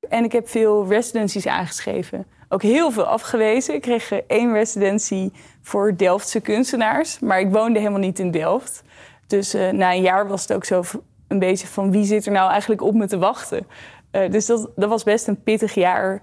En 0.10 0.24
ik 0.24 0.32
heb 0.32 0.50
veel 0.50 0.88
residencies 0.88 1.48
aangeschreven. 1.48 2.26
Ook 2.50 2.62
heel 2.62 2.92
veel 2.92 3.04
afgewezen. 3.04 3.74
Ik 3.74 3.82
kreeg 3.82 4.12
één 4.12 4.54
residentie 4.54 5.32
voor 5.62 5.98
Delftse 5.98 6.40
kunstenaars. 6.40 7.20
Maar 7.20 7.40
ik 7.40 7.52
woonde 7.52 7.80
helemaal 7.80 8.00
niet 8.00 8.20
in 8.20 8.32
Delft. 8.32 8.84
Dus 9.28 9.54
na 9.54 9.94
een 9.94 10.02
jaar 10.02 10.28
was 10.28 10.42
het 10.42 10.54
ook 10.54 10.66
zo 10.66 10.82
een 11.30 11.40
beetje 11.40 11.68
van 11.68 11.92
wie 11.92 12.06
zit 12.06 12.26
er 12.26 12.32
nou 12.32 12.52
eigenlijk 12.52 12.82
op 12.82 12.94
me 12.94 13.08
te 13.08 13.18
wachten. 13.18 13.68
Uh, 14.12 14.32
dus 14.32 14.46
dat, 14.46 14.70
dat 14.76 14.90
was 14.90 15.04
best 15.04 15.28
een 15.28 15.44
pittig 15.44 15.74
jaar. 15.74 16.22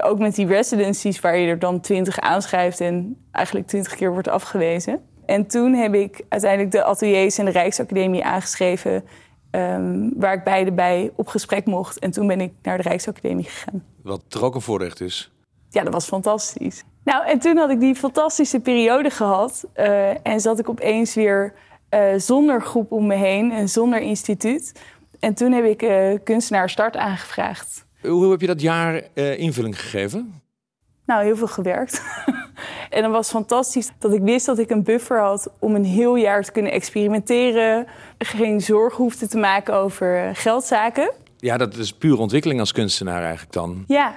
ook 0.00 0.18
met 0.18 0.34
die 0.34 0.46
residencies 0.46 1.20
waar 1.20 1.36
je 1.36 1.48
er 1.48 1.58
dan 1.58 1.80
twintig 1.80 2.20
aanschrijft 2.20 2.80
en 2.80 3.24
eigenlijk 3.30 3.66
twintig 3.66 3.94
keer 3.94 4.12
wordt 4.12 4.28
afgewezen. 4.28 5.00
En 5.26 5.46
toen 5.46 5.74
heb 5.74 5.94
ik 5.94 6.24
uiteindelijk 6.28 6.70
de 6.70 6.84
ateliers 6.84 7.38
en 7.38 7.44
de 7.44 7.50
Rijksacademie 7.50 8.24
aangeschreven 8.24 9.04
Um, 9.50 10.12
waar 10.16 10.34
ik 10.34 10.44
beide 10.44 10.72
bij 10.72 11.12
op 11.14 11.28
gesprek 11.28 11.66
mocht. 11.66 11.98
En 11.98 12.10
toen 12.10 12.26
ben 12.26 12.40
ik 12.40 12.52
naar 12.62 12.76
de 12.76 12.82
Rijksacademie 12.82 13.44
gegaan. 13.44 13.84
Wat 14.02 14.22
ook 14.40 14.54
een 14.54 14.60
voorrecht 14.60 15.00
is. 15.00 15.30
Ja, 15.70 15.82
dat 15.82 15.92
was 15.92 16.06
fantastisch. 16.06 16.84
Nou, 17.04 17.26
en 17.26 17.38
toen 17.38 17.56
had 17.56 17.70
ik 17.70 17.80
die 17.80 17.94
fantastische 17.94 18.60
periode 18.60 19.10
gehad. 19.10 19.64
Uh, 19.76 20.26
en 20.26 20.40
zat 20.40 20.58
ik 20.58 20.68
opeens 20.68 21.14
weer 21.14 21.54
uh, 21.90 22.00
zonder 22.16 22.62
groep 22.62 22.92
om 22.92 23.06
me 23.06 23.14
heen 23.14 23.52
en 23.52 23.68
zonder 23.68 24.00
instituut. 24.00 24.72
En 25.20 25.34
toen 25.34 25.52
heb 25.52 25.64
ik 25.64 25.82
uh, 25.82 26.18
kunstenaar 26.24 26.70
start 26.70 26.96
aangevraagd. 26.96 27.86
Hoe 28.02 28.30
heb 28.30 28.40
je 28.40 28.46
dat 28.46 28.60
jaar 28.60 29.02
invulling 29.14 29.80
gegeven? 29.80 30.42
Nou, 31.06 31.24
heel 31.24 31.36
veel 31.36 31.46
gewerkt. 31.46 32.02
en 32.90 33.02
dat 33.02 33.10
was 33.10 33.30
fantastisch 33.30 33.90
dat 33.98 34.12
ik 34.12 34.22
wist 34.22 34.46
dat 34.46 34.58
ik 34.58 34.70
een 34.70 34.82
buffer 34.82 35.20
had 35.20 35.50
om 35.58 35.74
een 35.74 35.84
heel 35.84 36.16
jaar 36.16 36.42
te 36.42 36.52
kunnen 36.52 36.72
experimenteren. 36.72 37.86
Geen 38.18 38.60
zorgen 38.60 39.02
hoefde 39.02 39.28
te 39.28 39.38
maken 39.38 39.74
over 39.74 40.30
geldzaken. 40.34 41.12
Ja, 41.38 41.56
dat 41.56 41.74
is 41.76 41.92
puur 41.92 42.18
ontwikkeling 42.18 42.60
als 42.60 42.72
kunstenaar 42.72 43.22
eigenlijk 43.22 43.52
dan. 43.52 43.84
Ja. 43.86 44.14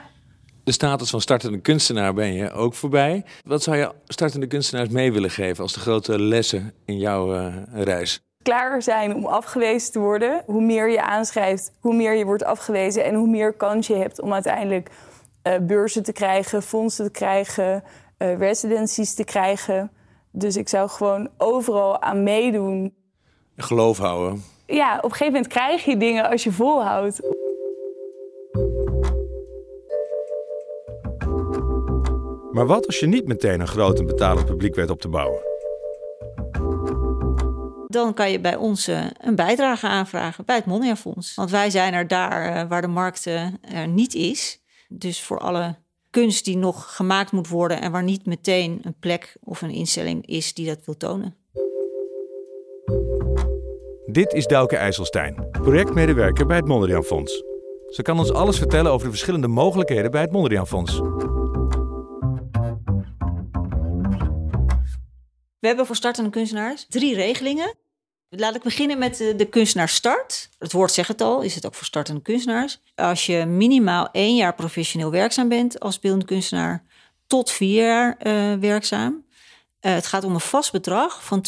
De 0.63 0.71
status 0.71 1.09
van 1.09 1.21
startende 1.21 1.59
kunstenaar 1.59 2.13
ben 2.13 2.33
je 2.33 2.51
ook 2.51 2.73
voorbij. 2.73 3.25
Wat 3.43 3.63
zou 3.63 3.77
je 3.77 3.91
startende 4.07 4.47
kunstenaars 4.47 4.89
mee 4.89 5.11
willen 5.11 5.29
geven 5.29 5.63
als 5.63 5.73
de 5.73 5.79
grote 5.79 6.19
lessen 6.21 6.73
in 6.85 6.97
jouw 6.97 7.33
uh, 7.35 7.55
reis? 7.73 8.21
Klaar 8.43 8.81
zijn 8.81 9.15
om 9.15 9.25
afgewezen 9.25 9.91
te 9.91 9.99
worden. 9.99 10.43
Hoe 10.45 10.61
meer 10.61 10.89
je 10.89 11.01
aanschrijft, 11.01 11.71
hoe 11.79 11.95
meer 11.95 12.13
je 12.13 12.25
wordt 12.25 12.43
afgewezen 12.43 13.03
en 13.03 13.15
hoe 13.15 13.27
meer 13.27 13.53
kans 13.53 13.87
je 13.87 13.95
hebt 13.95 14.21
om 14.21 14.33
uiteindelijk 14.33 14.89
uh, 15.43 15.53
beurzen 15.61 16.03
te 16.03 16.11
krijgen, 16.11 16.63
fondsen 16.63 17.05
te 17.05 17.11
krijgen, 17.11 17.83
uh, 18.17 18.37
residencies 18.37 19.13
te 19.13 19.23
krijgen. 19.23 19.91
Dus 20.31 20.55
ik 20.55 20.69
zou 20.69 20.89
gewoon 20.89 21.29
overal 21.37 22.01
aan 22.01 22.23
meedoen. 22.23 22.93
Geloof 23.57 23.97
houden. 23.97 24.43
Ja, 24.65 24.97
op 24.97 25.03
een 25.03 25.11
gegeven 25.11 25.33
moment 25.33 25.47
krijg 25.47 25.85
je 25.85 25.97
dingen 25.97 26.29
als 26.29 26.43
je 26.43 26.51
volhoudt. 26.51 27.21
Maar 32.59 32.67
wat 32.67 32.85
als 32.85 32.99
je 32.99 33.07
niet 33.07 33.27
meteen 33.27 33.59
een 33.59 33.67
groot 33.67 33.99
en 33.99 34.05
betalend 34.05 34.45
publiek 34.45 34.75
weet 34.75 34.89
op 34.89 35.01
te 35.01 35.07
bouwen? 35.07 35.39
Dan 37.87 38.13
kan 38.13 38.31
je 38.31 38.39
bij 38.39 38.55
ons 38.55 38.89
uh, 38.89 39.05
een 39.17 39.35
bijdrage 39.35 39.87
aanvragen 39.87 40.45
bij 40.45 40.55
het 40.55 40.65
Mondriaan 40.65 40.97
Fonds. 40.97 41.35
Want 41.35 41.51
wij 41.51 41.69
zijn 41.69 41.93
er 41.93 42.07
daar 42.07 42.55
uh, 42.55 42.69
waar 42.69 42.81
de 42.81 42.87
markt 42.87 43.25
uh, 43.25 43.43
er 43.61 43.87
niet 43.87 44.13
is. 44.13 44.61
Dus 44.87 45.21
voor 45.21 45.37
alle 45.37 45.75
kunst 46.09 46.45
die 46.45 46.57
nog 46.57 46.95
gemaakt 46.95 47.31
moet 47.31 47.47
worden 47.47 47.81
en 47.81 47.91
waar 47.91 48.03
niet 48.03 48.25
meteen 48.25 48.79
een 48.81 48.95
plek 48.99 49.35
of 49.43 49.61
een 49.61 49.71
instelling 49.71 50.25
is 50.25 50.53
die 50.53 50.65
dat 50.67 50.85
wil 50.85 50.97
tonen. 50.97 51.35
Dit 54.05 54.33
is 54.33 54.45
Douke 54.45 54.77
IJsselstein, 54.77 55.47
projectmedewerker 55.51 56.45
bij 56.45 56.57
het 56.57 56.67
Mondriaan 56.67 57.03
Fonds. 57.03 57.43
Ze 57.87 58.01
kan 58.01 58.19
ons 58.19 58.31
alles 58.31 58.57
vertellen 58.57 58.91
over 58.91 59.05
de 59.05 59.11
verschillende 59.11 59.47
mogelijkheden 59.47 60.11
bij 60.11 60.21
het 60.21 60.31
Mondriaan 60.31 60.67
Fonds. 60.67 61.01
We 65.59 65.67
hebben 65.67 65.85
voor 65.85 65.95
startende 65.95 66.29
kunstenaars 66.29 66.85
drie 66.89 67.15
regelingen. 67.15 67.75
Laat 68.29 68.55
ik 68.55 68.61
beginnen 68.61 68.97
met 68.97 69.17
de, 69.17 69.47
kunstenaar 69.49 69.89
start. 69.89 70.49
Het 70.57 70.71
woord 70.71 70.91
zegt 70.91 71.07
het 71.07 71.21
al, 71.21 71.41
is 71.41 71.55
het 71.55 71.65
ook 71.65 71.75
voor 71.75 71.85
startende 71.85 72.21
kunstenaars. 72.21 72.81
Als 72.95 73.25
je 73.25 73.45
minimaal 73.45 74.09
één 74.11 74.35
jaar 74.35 74.55
professioneel 74.55 75.11
werkzaam 75.11 75.49
bent 75.49 75.79
als 75.79 75.99
beeldend 75.99 76.25
kunstenaar, 76.25 76.83
tot 77.27 77.51
vier 77.51 77.85
jaar 77.85 78.17
uh, 78.23 78.53
werkzaam. 78.59 79.25
Uh, 79.81 79.93
het 79.93 80.07
gaat 80.07 80.23
om 80.23 80.33
een 80.33 80.39
vast 80.39 80.71
bedrag 80.71 81.23
van 81.23 81.45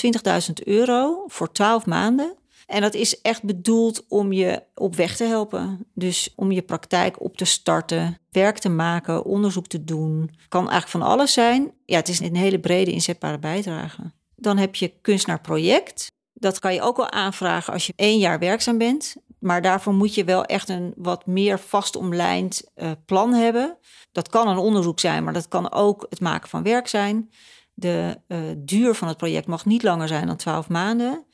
20.000 0.47 0.53
euro 0.63 1.23
voor 1.27 1.51
12 1.51 1.85
maanden. 1.85 2.35
En 2.71 2.81
dat 2.81 2.93
is 2.93 3.21
echt 3.21 3.43
bedoeld 3.43 4.05
om 4.07 4.31
je 4.31 4.63
op 4.75 4.95
weg 4.95 5.15
te 5.15 5.23
helpen. 5.23 5.85
Dus 5.93 6.33
om 6.35 6.51
je 6.51 6.61
praktijk 6.61 7.21
op 7.21 7.37
te 7.37 7.45
starten, 7.45 8.17
werk 8.29 8.57
te 8.57 8.69
maken, 8.69 9.25
onderzoek 9.25 9.67
te 9.67 9.83
doen. 9.83 10.35
Kan 10.47 10.69
eigenlijk 10.69 10.91
van 10.91 11.01
alles 11.01 11.33
zijn. 11.33 11.73
Ja, 11.85 11.95
het 11.95 12.07
is 12.07 12.19
een 12.19 12.35
hele 12.35 12.59
brede 12.59 12.91
inzetbare 12.91 13.39
bijdrage. 13.39 14.11
Dan 14.35 14.57
heb 14.57 14.75
je 14.75 14.93
kunstenaarproject. 15.01 16.11
Dat 16.33 16.59
kan 16.59 16.73
je 16.73 16.81
ook 16.81 16.97
wel 16.97 17.11
aanvragen 17.11 17.73
als 17.73 17.87
je 17.87 17.93
één 17.95 18.17
jaar 18.17 18.39
werkzaam 18.39 18.77
bent. 18.77 19.15
Maar 19.39 19.61
daarvoor 19.61 19.93
moet 19.93 20.15
je 20.15 20.23
wel 20.23 20.45
echt 20.45 20.69
een 20.69 20.93
wat 20.95 21.25
meer 21.25 21.59
vast 21.59 21.95
omlijnd 21.95 22.63
uh, 22.75 22.91
plan 23.05 23.33
hebben. 23.33 23.77
Dat 24.11 24.29
kan 24.29 24.47
een 24.47 24.57
onderzoek 24.57 24.99
zijn, 24.99 25.23
maar 25.23 25.33
dat 25.33 25.47
kan 25.47 25.71
ook 25.71 26.05
het 26.09 26.19
maken 26.19 26.49
van 26.49 26.63
werk 26.63 26.87
zijn. 26.87 27.31
De 27.73 28.21
uh, 28.27 28.39
duur 28.57 28.93
van 28.93 29.07
het 29.07 29.17
project 29.17 29.47
mag 29.47 29.65
niet 29.65 29.83
langer 29.83 30.07
zijn 30.07 30.27
dan 30.27 30.35
12 30.35 30.69
maanden. 30.69 31.25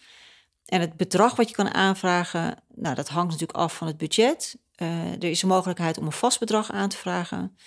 En 0.68 0.82
het 0.82 0.98
bedrag 0.98 1.36
wat 1.36 1.50
je 1.50 1.56
kan 1.56 1.74
aanvragen, 1.74 2.56
nou, 2.76 2.96
dat 2.96 3.08
hangt 3.08 3.32
natuurlijk 3.32 3.60
af 3.60 3.76
van 3.76 3.88
het 3.88 3.98
budget. 3.98 4.58
Uh, 4.82 5.14
er 5.14 5.24
is 5.24 5.42
een 5.42 5.48
mogelijkheid 5.48 5.98
om 5.98 6.06
een 6.06 6.12
vast 6.12 6.40
bedrag 6.40 6.72
aan 6.72 6.90
te 6.90 6.98
vragen. 6.98 7.58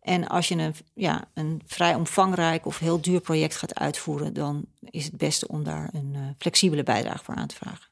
En 0.00 0.28
als 0.28 0.48
je 0.48 0.54
een, 0.54 0.74
ja, 0.94 1.24
een 1.34 1.62
vrij 1.66 1.94
omvangrijk 1.94 2.66
of 2.66 2.78
heel 2.78 3.00
duur 3.00 3.20
project 3.20 3.56
gaat 3.56 3.74
uitvoeren, 3.74 4.32
dan 4.32 4.64
is 4.80 5.04
het 5.04 5.16
beste 5.16 5.48
om 5.48 5.64
daar 5.64 5.88
een 5.92 6.12
uh, 6.14 6.20
flexibele 6.38 6.82
bijdrage 6.82 7.24
voor 7.24 7.34
aan 7.34 7.46
te 7.46 7.54
vragen. 7.54 7.88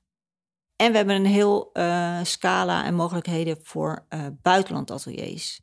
En 0.76 0.90
we 0.90 0.96
hebben 0.96 1.16
een 1.16 1.26
heel 1.26 1.70
uh, 1.72 2.18
scala 2.22 2.84
en 2.84 2.94
mogelijkheden 2.94 3.58
voor 3.62 4.06
uh, 4.08 4.26
buitenlandateliers. 4.42 5.60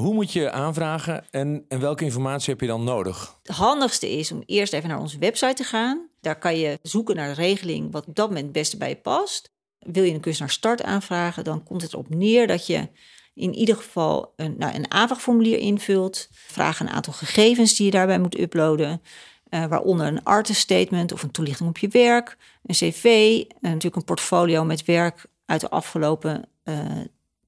Hoe 0.00 0.14
moet 0.14 0.32
je 0.32 0.50
aanvragen 0.50 1.24
en, 1.30 1.64
en 1.68 1.80
welke 1.80 2.04
informatie 2.04 2.50
heb 2.50 2.60
je 2.60 2.66
dan 2.66 2.84
nodig? 2.84 3.38
Het 3.42 3.56
handigste 3.56 4.10
is 4.10 4.32
om 4.32 4.42
eerst 4.46 4.72
even 4.72 4.88
naar 4.88 5.00
onze 5.00 5.18
website 5.18 5.54
te 5.54 5.64
gaan. 5.64 6.08
Daar 6.20 6.38
kan 6.38 6.58
je 6.58 6.78
zoeken 6.82 7.16
naar 7.16 7.28
de 7.28 7.42
regeling 7.42 7.92
wat 7.92 8.06
op 8.06 8.14
dat 8.14 8.26
moment 8.26 8.44
het 8.44 8.54
beste 8.54 8.76
bij 8.76 8.88
je 8.88 8.96
past. 8.96 9.52
Wil 9.78 10.02
je 10.02 10.12
een 10.12 10.20
cursus 10.20 10.40
naar 10.40 10.50
start 10.50 10.82
aanvragen, 10.82 11.44
dan 11.44 11.62
komt 11.62 11.82
het 11.82 11.92
erop 11.92 12.08
neer 12.08 12.46
dat 12.46 12.66
je 12.66 12.88
in 13.34 13.54
ieder 13.54 13.76
geval 13.76 14.32
een, 14.36 14.54
nou, 14.58 14.74
een 14.74 14.90
aanvraagformulier 14.90 15.58
invult. 15.58 16.28
Vraag 16.30 16.80
een 16.80 16.90
aantal 16.90 17.12
gegevens 17.12 17.74
die 17.74 17.86
je 17.86 17.92
daarbij 17.92 18.18
moet 18.18 18.38
uploaden. 18.38 19.02
Uh, 19.50 19.66
waaronder 19.66 20.06
een 20.06 20.24
artist 20.24 20.60
statement 20.60 21.12
of 21.12 21.22
een 21.22 21.30
toelichting 21.30 21.68
op 21.68 21.78
je 21.78 21.88
werk, 21.88 22.36
een 22.62 22.74
cv, 22.74 23.04
en 23.48 23.56
natuurlijk 23.60 23.96
een 23.96 24.04
portfolio 24.04 24.64
met 24.64 24.84
werk 24.84 25.26
uit 25.46 25.60
de 25.60 25.70
afgelopen 25.70 26.48
uh, 26.64 26.90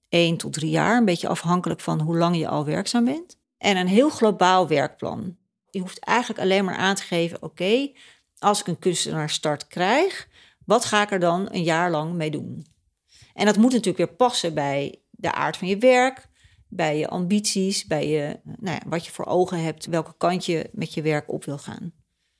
1 0.08 0.36
tot 0.36 0.52
3 0.52 0.70
jaar, 0.70 0.96
een 0.96 1.04
beetje 1.04 1.28
afhankelijk 1.28 1.80
van 1.80 2.00
hoe 2.00 2.16
lang 2.16 2.36
je 2.36 2.48
al 2.48 2.64
werkzaam 2.64 3.04
bent. 3.04 3.36
En 3.58 3.76
een 3.76 3.88
heel 3.88 4.08
globaal 4.08 4.68
werkplan. 4.68 5.36
Je 5.70 5.80
hoeft 5.80 5.98
eigenlijk 5.98 6.40
alleen 6.40 6.64
maar 6.64 6.76
aan 6.76 6.94
te 6.94 7.02
geven: 7.02 7.42
oké, 7.42 7.90
als 8.38 8.60
ik 8.60 8.66
een 8.66 8.78
kunstenaar 8.78 9.30
start 9.30 9.66
krijg, 9.66 10.28
wat 10.64 10.84
ga 10.84 11.02
ik 11.02 11.10
er 11.10 11.20
dan 11.20 11.48
een 11.50 11.62
jaar 11.62 11.90
lang 11.90 12.14
mee 12.14 12.30
doen? 12.30 12.66
En 13.34 13.46
dat 13.46 13.56
moet 13.56 13.72
natuurlijk 13.72 13.96
weer 13.96 14.16
passen 14.16 14.54
bij 14.54 15.02
de 15.10 15.32
aard 15.32 15.56
van 15.56 15.68
je 15.68 15.76
werk, 15.76 16.28
bij 16.68 16.98
je 16.98 17.08
ambities, 17.08 17.86
bij 17.86 18.08
je, 18.08 18.40
nou 18.44 18.78
ja, 18.80 18.88
wat 18.88 19.06
je 19.06 19.12
voor 19.12 19.26
ogen 19.26 19.62
hebt, 19.62 19.86
welke 19.86 20.14
kant 20.16 20.46
je 20.46 20.70
met 20.72 20.94
je 20.94 21.02
werk 21.02 21.32
op 21.32 21.44
wil 21.44 21.58
gaan. 21.58 21.92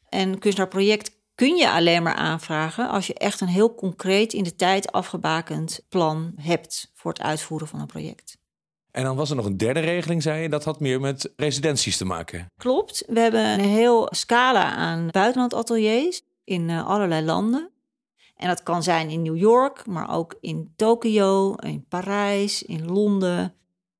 En 0.08 0.38
kunstenaarproject 0.38 1.17
kun 1.38 1.56
je 1.56 1.70
alleen 1.70 2.02
maar 2.02 2.14
aanvragen 2.14 2.88
als 2.88 3.06
je 3.06 3.14
echt 3.14 3.40
een 3.40 3.48
heel 3.48 3.74
concreet 3.74 4.32
in 4.32 4.42
de 4.42 4.56
tijd 4.56 4.92
afgebakend 4.92 5.80
plan 5.88 6.32
hebt 6.36 6.90
voor 6.94 7.12
het 7.12 7.20
uitvoeren 7.20 7.68
van 7.68 7.80
een 7.80 7.86
project. 7.86 8.38
En 8.90 9.04
dan 9.04 9.16
was 9.16 9.30
er 9.30 9.36
nog 9.36 9.44
een 9.44 9.56
derde 9.56 9.80
regeling, 9.80 10.22
zei 10.22 10.42
je, 10.42 10.48
dat 10.48 10.64
had 10.64 10.80
meer 10.80 11.00
met 11.00 11.32
residenties 11.36 11.96
te 11.96 12.04
maken. 12.04 12.46
Klopt, 12.56 13.04
we 13.06 13.20
hebben 13.20 13.44
een 13.44 13.68
heel 13.68 14.06
scala 14.10 14.74
aan 14.74 15.08
buitenlandateliers 15.10 16.22
in 16.44 16.70
eh, 16.70 16.86
allerlei 16.86 17.24
landen. 17.24 17.70
En 18.36 18.48
dat 18.48 18.62
kan 18.62 18.82
zijn 18.82 19.10
in 19.10 19.22
New 19.22 19.36
York, 19.36 19.86
maar 19.86 20.14
ook 20.14 20.36
in 20.40 20.72
Tokio, 20.76 21.54
in 21.54 21.84
Parijs, 21.88 22.62
in 22.62 22.86
Londen. 22.86 23.54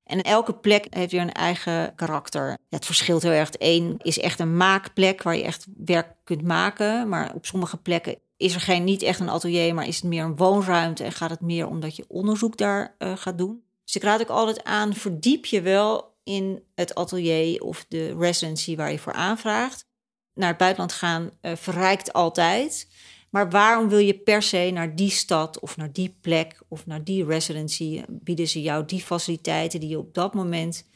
En 0.09 0.21
elke 0.21 0.53
plek 0.53 0.87
heeft 0.89 1.11
weer 1.11 1.21
een 1.21 1.31
eigen 1.31 1.95
karakter. 1.95 2.57
Het 2.69 2.85
verschilt 2.85 3.23
heel 3.23 3.31
erg. 3.31 3.49
Eén 3.57 3.95
is 4.01 4.19
echt 4.19 4.39
een 4.39 4.57
maakplek 4.57 5.23
waar 5.23 5.35
je 5.35 5.43
echt 5.43 5.65
werk 5.77 6.15
kunt 6.23 6.41
maken. 6.41 7.09
Maar 7.09 7.33
op 7.33 7.45
sommige 7.45 7.77
plekken 7.77 8.17
is 8.37 8.53
er 8.53 8.61
geen, 8.61 8.83
niet 8.83 9.01
echt 9.01 9.19
een 9.19 9.29
atelier, 9.29 9.73
maar 9.73 9.87
is 9.87 9.95
het 9.95 10.05
meer 10.05 10.23
een 10.23 10.35
woonruimte. 10.35 11.03
En 11.03 11.11
gaat 11.11 11.29
het 11.29 11.41
meer 11.41 11.67
omdat 11.67 11.95
je 11.95 12.05
onderzoek 12.07 12.57
daar 12.57 12.95
uh, 12.99 13.17
gaat 13.17 13.37
doen. 13.37 13.63
Dus 13.83 13.95
ik 13.95 14.03
raad 14.03 14.21
ook 14.21 14.29
altijd 14.29 14.63
aan, 14.63 14.93
verdiep 14.93 15.45
je 15.45 15.61
wel 15.61 16.17
in 16.23 16.63
het 16.75 16.95
atelier 16.95 17.61
of 17.61 17.85
de 17.87 18.15
residency 18.17 18.75
waar 18.75 18.91
je 18.91 18.99
voor 18.99 19.13
aanvraagt. 19.13 19.85
Naar 20.33 20.49
het 20.49 20.57
buitenland 20.57 20.93
gaan 20.93 21.31
uh, 21.41 21.55
verrijkt 21.55 22.13
altijd. 22.13 22.87
Maar 23.29 23.49
waarom 23.49 23.89
wil 23.89 23.97
je 23.97 24.13
per 24.13 24.41
se 24.41 24.69
naar 24.73 24.95
die 24.95 25.09
stad 25.09 25.59
of 25.59 25.77
naar 25.77 25.91
die 25.91 26.15
plek 26.21 26.61
of 26.67 26.85
naar 26.85 27.03
die 27.03 27.25
residency? 27.25 28.03
Bieden 28.07 28.47
ze 28.47 28.61
jou 28.61 28.85
die 28.85 29.01
faciliteiten 29.01 29.79
die 29.79 29.89
je 29.89 29.97
op 29.97 30.13
dat 30.13 30.33
moment 30.33 30.87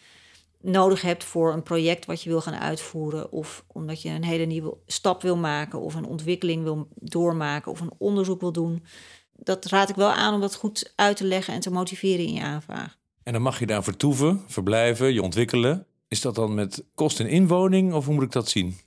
nodig 0.62 1.02
hebt 1.02 1.24
voor 1.24 1.54
een 1.54 1.63
project 1.63 2.06
wat 2.06 2.24
je 2.24 2.30
wil 2.30 2.41
gaan 2.41 2.60
uitvoeren? 2.60 3.32
Of 3.32 3.63
omdat 3.67 4.02
je 4.02 4.10
een 4.10 4.24
hele 4.24 4.46
nieuwe 4.46 4.78
stap 4.86 5.22
wil 5.22 5.38
maken 5.38 5.80
of 5.80 5.96
een 5.96 6.06
ontwikkeling 6.06 6.63
wil 6.63 6.88
doormaken 6.96 7.72
of 7.72 7.80
een 7.80 7.93
onderzoek 7.98 8.41
wil 8.41 8.52
doen? 8.52 8.84
Dat 9.36 9.65
raad 9.65 9.89
ik 9.89 9.96
wel 9.96 10.12
aan 10.12 10.34
om 10.34 10.41
dat 10.41 10.56
goed 10.56 10.93
uit 10.96 11.17
te 11.17 11.26
leggen 11.26 11.54
en 11.54 11.60
te 11.60 11.72
motiveren 11.72 12.26
in 12.26 12.34
je 12.34 12.41
aanvraag. 12.41 12.98
En 13.24 13.34
dan 13.34 13.41
mag 13.41 13.60
je 13.60 13.65
daar 13.65 13.84
vertoeven, 13.84 14.43
verblijven, 14.48 15.13
je 15.13 15.22
ontwikkelen. 15.22 15.86
Is 16.08 16.22
dat 16.22 16.36
dan 16.36 16.54
met 16.54 16.84
kost 16.96 17.19
en 17.19 17.28
inwoning 17.28 17.93
of 17.93 18.06
hoe 18.06 18.13
moet 18.13 18.24
ik 18.24 18.32
dat 18.32 18.50
zien? 18.50 18.78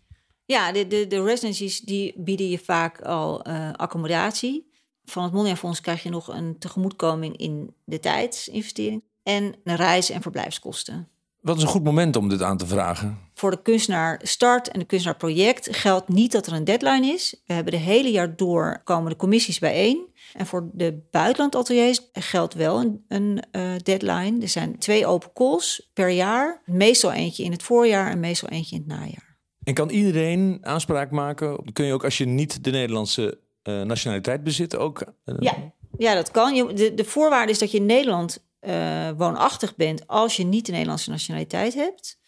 Ja, 0.46 0.72
de, 0.72 0.86
de, 0.86 1.06
de 1.06 1.22
residencies 1.22 1.80
die 1.80 2.14
bieden 2.16 2.48
je 2.48 2.58
vaak 2.58 3.00
al 3.00 3.48
uh, 3.48 3.72
accommodatie. 3.72 4.70
Van 5.04 5.22
het 5.22 5.32
Mondriaan 5.32 5.58
Fonds 5.58 5.80
krijg 5.80 6.02
je 6.02 6.10
nog 6.10 6.28
een 6.28 6.58
tegemoetkoming 6.58 7.36
in 7.36 7.74
de 7.84 8.00
tijdsinvestering. 8.00 9.02
En 9.22 9.54
een 9.64 9.76
reis- 9.76 10.10
en 10.10 10.22
verblijfskosten. 10.22 11.08
Wat 11.40 11.56
is 11.56 11.62
een 11.62 11.68
goed 11.68 11.84
moment 11.84 12.16
om 12.16 12.28
dit 12.28 12.42
aan 12.42 12.56
te 12.56 12.66
vragen? 12.66 13.18
Voor 13.34 13.50
de 13.50 13.62
kunstenaar 13.62 14.20
start 14.22 14.68
en 14.68 14.78
de 14.78 14.84
kunstenaar 14.84 15.18
project 15.18 15.76
geldt 15.76 16.08
niet 16.08 16.32
dat 16.32 16.46
er 16.46 16.52
een 16.52 16.64
deadline 16.64 17.06
is. 17.06 17.42
We 17.46 17.52
hebben 17.52 17.72
de 17.72 17.78
hele 17.78 18.10
jaar 18.10 18.36
door 18.36 18.80
komen 18.84 19.10
de 19.10 19.16
commissies 19.16 19.58
bijeen. 19.58 20.06
En 20.32 20.46
voor 20.46 20.70
de 20.72 21.06
buitenlandateliers 21.10 22.00
geldt 22.12 22.54
wel 22.54 22.80
een, 22.80 23.04
een 23.08 23.42
uh, 23.52 23.70
deadline. 23.82 24.40
Er 24.40 24.48
zijn 24.48 24.78
twee 24.78 25.06
open 25.06 25.32
calls 25.32 25.90
per 25.94 26.08
jaar. 26.08 26.62
Meestal 26.64 27.12
eentje 27.12 27.44
in 27.44 27.52
het 27.52 27.62
voorjaar 27.62 28.10
en 28.10 28.20
meestal 28.20 28.48
eentje 28.48 28.76
in 28.76 28.84
het 28.88 28.98
najaar. 28.98 29.35
En 29.66 29.74
kan 29.74 29.90
iedereen 29.90 30.58
aanspraak 30.62 31.10
maken? 31.10 31.72
Kun 31.72 31.86
je 31.86 31.92
ook 31.92 32.04
als 32.04 32.18
je 32.18 32.24
niet 32.24 32.64
de 32.64 32.70
Nederlandse 32.70 33.38
uh, 33.62 33.82
nationaliteit 33.82 34.44
bezit 34.44 34.76
ook? 34.76 35.04
Uh... 35.24 35.34
Ja. 35.38 35.72
ja, 35.98 36.14
dat 36.14 36.30
kan. 36.30 36.74
De, 36.74 36.94
de 36.94 37.04
voorwaarde 37.04 37.52
is 37.52 37.58
dat 37.58 37.70
je 37.70 37.76
in 37.76 37.86
Nederland 37.86 38.44
uh, 38.60 39.10
woonachtig 39.16 39.76
bent 39.76 40.06
als 40.06 40.36
je 40.36 40.44
niet 40.44 40.66
de 40.66 40.72
Nederlandse 40.72 41.10
nationaliteit 41.10 41.74
hebt. 41.74 42.18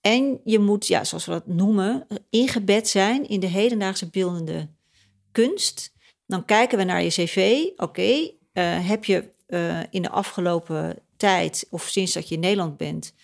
En 0.00 0.40
je 0.44 0.58
moet, 0.58 0.86
ja, 0.86 1.04
zoals 1.04 1.24
we 1.24 1.32
dat 1.32 1.46
noemen, 1.46 2.06
ingebed 2.30 2.88
zijn 2.88 3.28
in 3.28 3.40
de 3.40 3.46
hedendaagse 3.46 4.10
beeldende 4.10 4.68
kunst. 5.32 5.92
Dan 6.26 6.44
kijken 6.44 6.78
we 6.78 6.84
naar 6.84 7.02
je 7.02 7.08
cv. 7.08 7.64
Oké, 7.76 8.30
heb 8.62 9.04
je 9.04 9.28
in 9.90 10.02
de 10.02 10.10
afgelopen 10.10 10.98
tijd 11.16 11.66
of 11.70 11.82
sinds 11.82 12.12
dat 12.12 12.28
je 12.28 12.34
in 12.34 12.40
Nederland 12.40 12.76
bent 12.76 13.14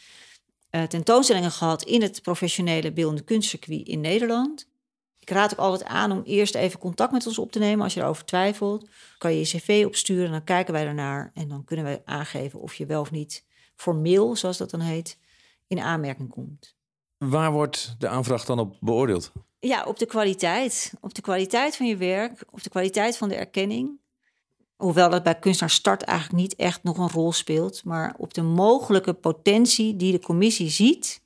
uh, 0.75 0.83
tentoonstellingen 0.83 1.51
gehad 1.51 1.83
in 1.83 2.03
het 2.03 2.23
professionele 2.23 2.93
beeldende 2.93 3.23
kunstcircuit 3.23 3.87
in 3.87 4.01
Nederland. 4.01 4.69
Ik 5.19 5.31
raad 5.31 5.53
ook 5.53 5.59
altijd 5.59 5.89
aan 5.89 6.13
om 6.13 6.23
eerst 6.23 6.55
even 6.55 6.79
contact 6.79 7.13
met 7.13 7.27
ons 7.27 7.39
op 7.39 7.53
te 7.53 7.59
nemen 7.59 7.85
als 7.85 7.95
je 7.95 8.01
erover 8.01 8.25
twijfelt. 8.25 8.89
Kan 9.19 9.33
je 9.33 9.39
je 9.39 9.45
cv 9.45 9.83
opsturen, 9.87 10.31
dan 10.31 10.45
kijken 10.45 10.73
wij 10.73 10.87
ernaar 10.87 11.31
en 11.35 11.49
dan 11.49 11.65
kunnen 11.65 11.85
wij 11.85 12.03
aangeven 12.05 12.61
of 12.61 12.75
je 12.75 12.87
wel 12.87 13.01
of 13.01 13.11
niet 13.11 13.45
formeel, 13.75 14.37
zoals 14.37 14.57
dat 14.57 14.71
dan 14.71 14.81
heet, 14.81 15.19
in 15.67 15.79
aanmerking 15.79 16.31
komt. 16.31 16.77
Waar 17.19 17.53
wordt 17.53 17.95
de 17.99 18.09
aanvraag 18.09 18.45
dan 18.45 18.59
op 18.59 18.77
beoordeeld? 18.81 19.33
Ja, 19.59 19.85
op 19.85 19.99
de 19.99 20.07
kwaliteit. 20.07 20.93
Op 21.01 21.15
de 21.15 21.23
kwaliteit 21.23 21.77
van 21.77 21.87
je 21.87 21.97
werk, 21.97 22.45
op 22.51 22.63
de 22.63 22.71
kwaliteit 22.71 23.17
van 23.17 23.29
de 23.29 23.35
erkenning. 23.35 24.01
Hoewel 24.77 25.11
dat 25.11 25.23
bij 25.23 25.39
kunstenaar 25.39 25.71
start 25.71 26.03
eigenlijk 26.03 26.39
niet 26.41 26.57
echt 26.57 26.83
nog 26.83 26.99
een 26.99 27.11
rol 27.11 27.33
speelt, 27.33 27.85
maar 27.85 28.15
op 28.19 28.35
de 28.35 28.43
mogelijke 28.43 29.13
potentie 29.13 29.97
die 29.97 30.13
de 30.13 30.21
commissie 30.21 30.71
ziet 30.71 31.23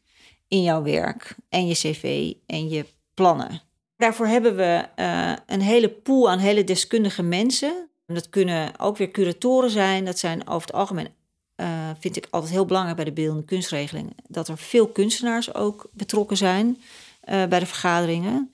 in 0.48 0.62
jouw 0.62 0.82
werk 0.82 1.36
en 1.48 1.66
je 1.66 1.74
cv 1.74 2.32
en 2.46 2.68
je 2.68 2.86
plannen. 3.14 3.62
Daarvoor 3.96 4.26
hebben 4.26 4.56
we 4.56 4.84
uh, 4.96 5.32
een 5.46 5.60
hele 5.60 5.88
pool 5.88 6.30
aan 6.30 6.38
hele 6.38 6.64
deskundige 6.64 7.22
mensen. 7.22 7.88
Dat 8.06 8.28
kunnen 8.28 8.80
ook 8.80 8.96
weer 8.96 9.10
curatoren 9.10 9.70
zijn. 9.70 10.04
Dat 10.04 10.18
zijn 10.18 10.48
over 10.48 10.66
het 10.66 10.76
algemeen, 10.76 11.08
uh, 11.56 11.90
vind 11.98 12.16
ik 12.16 12.26
altijd 12.30 12.52
heel 12.52 12.64
belangrijk 12.64 12.96
bij 12.96 13.04
de 13.04 13.12
beeldende 13.12 13.44
kunstregeling, 13.44 14.16
dat 14.28 14.48
er 14.48 14.58
veel 14.58 14.88
kunstenaars 14.88 15.54
ook 15.54 15.88
betrokken 15.92 16.36
zijn 16.36 16.66
uh, 16.68 17.46
bij 17.46 17.58
de 17.58 17.66
vergaderingen. 17.66 18.52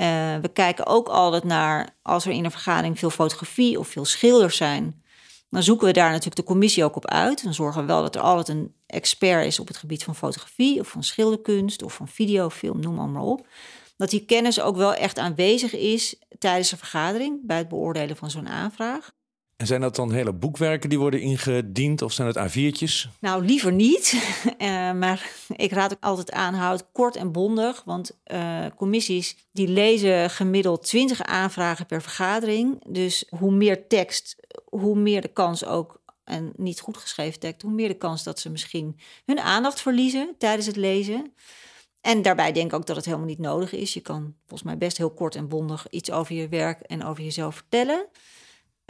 Uh, 0.00 0.36
we 0.36 0.48
kijken 0.52 0.86
ook 0.86 1.08
altijd 1.08 1.44
naar, 1.44 1.96
als 2.02 2.26
er 2.26 2.32
in 2.32 2.44
een 2.44 2.50
vergadering 2.50 2.98
veel 2.98 3.10
fotografie 3.10 3.78
of 3.78 3.88
veel 3.88 4.04
schilders 4.04 4.56
zijn, 4.56 5.02
dan 5.50 5.62
zoeken 5.62 5.86
we 5.86 5.92
daar 5.92 6.10
natuurlijk 6.10 6.36
de 6.36 6.42
commissie 6.42 6.84
ook 6.84 6.96
op 6.96 7.06
uit. 7.06 7.44
Dan 7.44 7.54
zorgen 7.54 7.80
we 7.80 7.86
wel 7.86 8.02
dat 8.02 8.14
er 8.14 8.20
altijd 8.20 8.48
een 8.48 8.74
expert 8.86 9.46
is 9.46 9.60
op 9.60 9.68
het 9.68 9.76
gebied 9.76 10.04
van 10.04 10.16
fotografie 10.16 10.80
of 10.80 10.88
van 10.88 11.04
schilderkunst 11.04 11.82
of 11.82 11.94
van 11.94 12.08
videofilm, 12.08 12.80
noem 12.80 13.12
maar 13.12 13.22
op. 13.22 13.46
Dat 13.96 14.10
die 14.10 14.24
kennis 14.24 14.60
ook 14.60 14.76
wel 14.76 14.94
echt 14.94 15.18
aanwezig 15.18 15.74
is 15.74 16.16
tijdens 16.38 16.70
de 16.70 16.76
vergadering 16.76 17.38
bij 17.42 17.58
het 17.58 17.68
beoordelen 17.68 18.16
van 18.16 18.30
zo'n 18.30 18.48
aanvraag. 18.48 19.10
En 19.60 19.66
zijn 19.66 19.80
dat 19.80 19.96
dan 19.96 20.12
hele 20.12 20.32
boekwerken 20.32 20.88
die 20.88 20.98
worden 20.98 21.20
ingediend 21.20 22.02
of 22.02 22.12
zijn 22.12 22.28
het 22.28 22.38
A4'tjes? 22.38 23.18
Nou, 23.18 23.44
liever 23.44 23.72
niet. 23.72 24.14
Uh, 24.58 24.92
maar 25.02 25.30
ik 25.56 25.72
raad 25.72 25.92
ook 25.92 26.02
altijd 26.04 26.32
aan, 26.32 26.54
houd 26.54 26.86
kort 26.92 27.16
en 27.16 27.32
bondig. 27.32 27.82
Want 27.84 28.18
uh, 28.32 28.66
commissies 28.76 29.36
die 29.52 29.68
lezen 29.68 30.30
gemiddeld 30.30 30.82
20 30.82 31.22
aanvragen 31.22 31.86
per 31.86 32.02
vergadering. 32.02 32.84
Dus 32.88 33.24
hoe 33.38 33.52
meer 33.52 33.86
tekst, 33.86 34.36
hoe 34.64 34.96
meer 34.96 35.20
de 35.20 35.28
kans 35.28 35.64
ook, 35.64 36.00
en 36.24 36.52
niet 36.56 36.80
goed 36.80 36.96
geschreven 36.96 37.40
tekst, 37.40 37.62
hoe 37.62 37.72
meer 37.72 37.88
de 37.88 37.98
kans 37.98 38.22
dat 38.22 38.40
ze 38.40 38.50
misschien 38.50 39.00
hun 39.24 39.40
aandacht 39.40 39.80
verliezen 39.80 40.34
tijdens 40.38 40.66
het 40.66 40.76
lezen. 40.76 41.32
En 42.00 42.22
daarbij 42.22 42.52
denk 42.52 42.72
ik 42.72 42.78
ook 42.78 42.86
dat 42.86 42.96
het 42.96 43.04
helemaal 43.04 43.26
niet 43.26 43.38
nodig 43.38 43.72
is. 43.72 43.94
Je 43.94 44.00
kan 44.00 44.34
volgens 44.40 44.62
mij 44.62 44.78
best 44.78 44.96
heel 44.96 45.10
kort 45.10 45.34
en 45.34 45.48
bondig 45.48 45.86
iets 45.90 46.10
over 46.10 46.34
je 46.34 46.48
werk 46.48 46.80
en 46.80 47.04
over 47.04 47.24
jezelf 47.24 47.54
vertellen. 47.54 48.06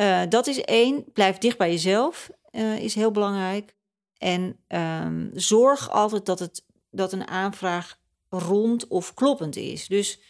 Uh, 0.01 0.23
dat 0.29 0.47
is 0.47 0.61
één. 0.61 1.05
Blijf 1.13 1.39
dicht 1.39 1.59
bij 1.59 1.71
jezelf, 1.71 2.31
uh, 2.51 2.79
is 2.79 2.95
heel 2.95 3.11
belangrijk. 3.11 3.75
En 4.19 4.57
um, 4.69 5.31
zorg 5.35 5.91
altijd 5.91 6.27
dat 6.27 6.39
het 6.39 6.65
dat 6.91 7.13
een 7.13 7.29
aanvraag 7.29 7.99
rond 8.29 8.89
of 8.89 9.15
kloppend 9.15 9.57
is. 9.57 9.87
Dus 9.87 10.21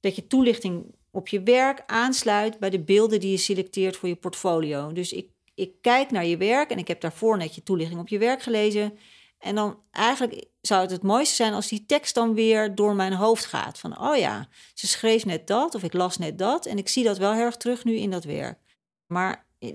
dat 0.00 0.16
je 0.16 0.26
toelichting 0.26 0.94
op 1.10 1.28
je 1.28 1.42
werk 1.42 1.82
aansluit 1.86 2.58
bij 2.58 2.70
de 2.70 2.80
beelden 2.80 3.20
die 3.20 3.30
je 3.30 3.36
selecteert 3.36 3.96
voor 3.96 4.08
je 4.08 4.16
portfolio. 4.16 4.92
Dus 4.92 5.12
ik, 5.12 5.30
ik 5.54 5.72
kijk 5.80 6.10
naar 6.10 6.26
je 6.26 6.36
werk 6.36 6.70
en 6.70 6.78
ik 6.78 6.88
heb 6.88 7.00
daarvoor 7.00 7.36
net 7.36 7.54
je 7.54 7.62
toelichting 7.62 8.00
op 8.00 8.08
je 8.08 8.18
werk 8.18 8.42
gelezen. 8.42 8.98
En 9.38 9.54
dan 9.54 9.78
eigenlijk 9.90 10.44
zou 10.60 10.80
het 10.80 10.90
het 10.90 11.02
mooiste 11.02 11.34
zijn 11.34 11.52
als 11.52 11.68
die 11.68 11.86
tekst 11.86 12.14
dan 12.14 12.34
weer 12.34 12.74
door 12.74 12.94
mijn 12.94 13.12
hoofd 13.12 13.44
gaat. 13.44 13.78
Van, 13.78 14.00
oh 14.00 14.16
ja, 14.16 14.48
ze 14.74 14.86
schreef 14.86 15.24
net 15.24 15.46
dat 15.46 15.74
of 15.74 15.82
ik 15.82 15.92
las 15.92 16.18
net 16.18 16.38
dat. 16.38 16.66
En 16.66 16.78
ik 16.78 16.88
zie 16.88 17.04
dat 17.04 17.18
wel 17.18 17.32
heel 17.32 17.44
erg 17.44 17.56
terug 17.56 17.84
nu 17.84 17.94
in 17.96 18.10
dat 18.10 18.24
werk. 18.24 18.58
Maar 19.06 19.46
eh, 19.58 19.74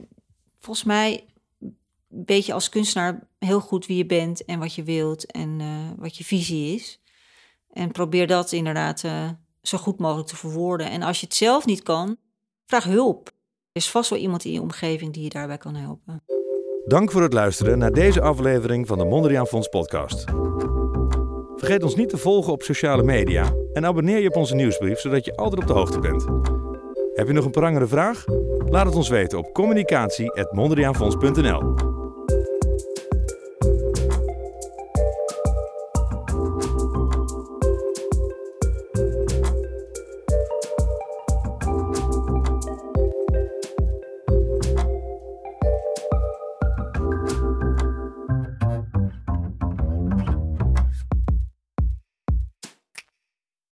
volgens 0.59 0.85
mij 0.85 1.25
weet 2.07 2.45
je 2.45 2.53
als 2.53 2.69
kunstenaar 2.69 3.27
heel 3.39 3.59
goed 3.59 3.85
wie 3.85 3.97
je 3.97 4.05
bent 4.05 4.45
en 4.45 4.59
wat 4.59 4.73
je 4.73 4.83
wilt 4.83 5.31
en 5.31 5.59
uh, 5.59 5.67
wat 5.97 6.17
je 6.17 6.23
visie 6.23 6.75
is. 6.75 7.01
En 7.71 7.91
probeer 7.91 8.27
dat 8.27 8.51
inderdaad 8.51 9.03
uh, 9.03 9.29
zo 9.61 9.77
goed 9.77 9.99
mogelijk 9.99 10.27
te 10.27 10.35
verwoorden. 10.35 10.89
En 10.89 11.01
als 11.01 11.19
je 11.19 11.25
het 11.25 11.35
zelf 11.35 11.65
niet 11.65 11.83
kan, 11.83 12.17
vraag 12.65 12.83
hulp. 12.83 13.27
Er 13.71 13.81
is 13.81 13.89
vast 13.89 14.09
wel 14.09 14.19
iemand 14.19 14.45
in 14.45 14.51
je 14.51 14.61
omgeving 14.61 15.13
die 15.13 15.23
je 15.23 15.29
daarbij 15.29 15.57
kan 15.57 15.75
helpen. 15.75 16.23
Dank 16.85 17.11
voor 17.11 17.21
het 17.21 17.33
luisteren 17.33 17.77
naar 17.77 17.91
deze 17.91 18.21
aflevering 18.21 18.87
van 18.87 18.97
de 18.97 19.05
Mondriaan 19.05 19.47
Fonds 19.47 19.67
podcast. 19.67 20.23
Vergeet 21.55 21.83
ons 21.83 21.95
niet 21.95 22.09
te 22.09 22.17
volgen 22.17 22.53
op 22.53 22.63
sociale 22.63 23.03
media 23.03 23.53
en 23.73 23.85
abonneer 23.85 24.19
je 24.19 24.27
op 24.27 24.35
onze 24.35 24.55
nieuwsbrief 24.55 24.99
zodat 24.99 25.25
je 25.25 25.35
altijd 25.35 25.61
op 25.61 25.67
de 25.67 25.73
hoogte 25.73 25.99
bent. 25.99 26.58
Heb 27.19 27.27
je 27.27 27.33
nog 27.33 27.45
een 27.45 27.51
prangere 27.51 27.87
vraag? 27.87 28.25
Laat 28.65 28.85
het 28.85 28.95
ons 28.95 29.09
weten 29.09 29.37
op 29.37 29.53
communicatie.mondriaanfonds.nl 29.53 31.88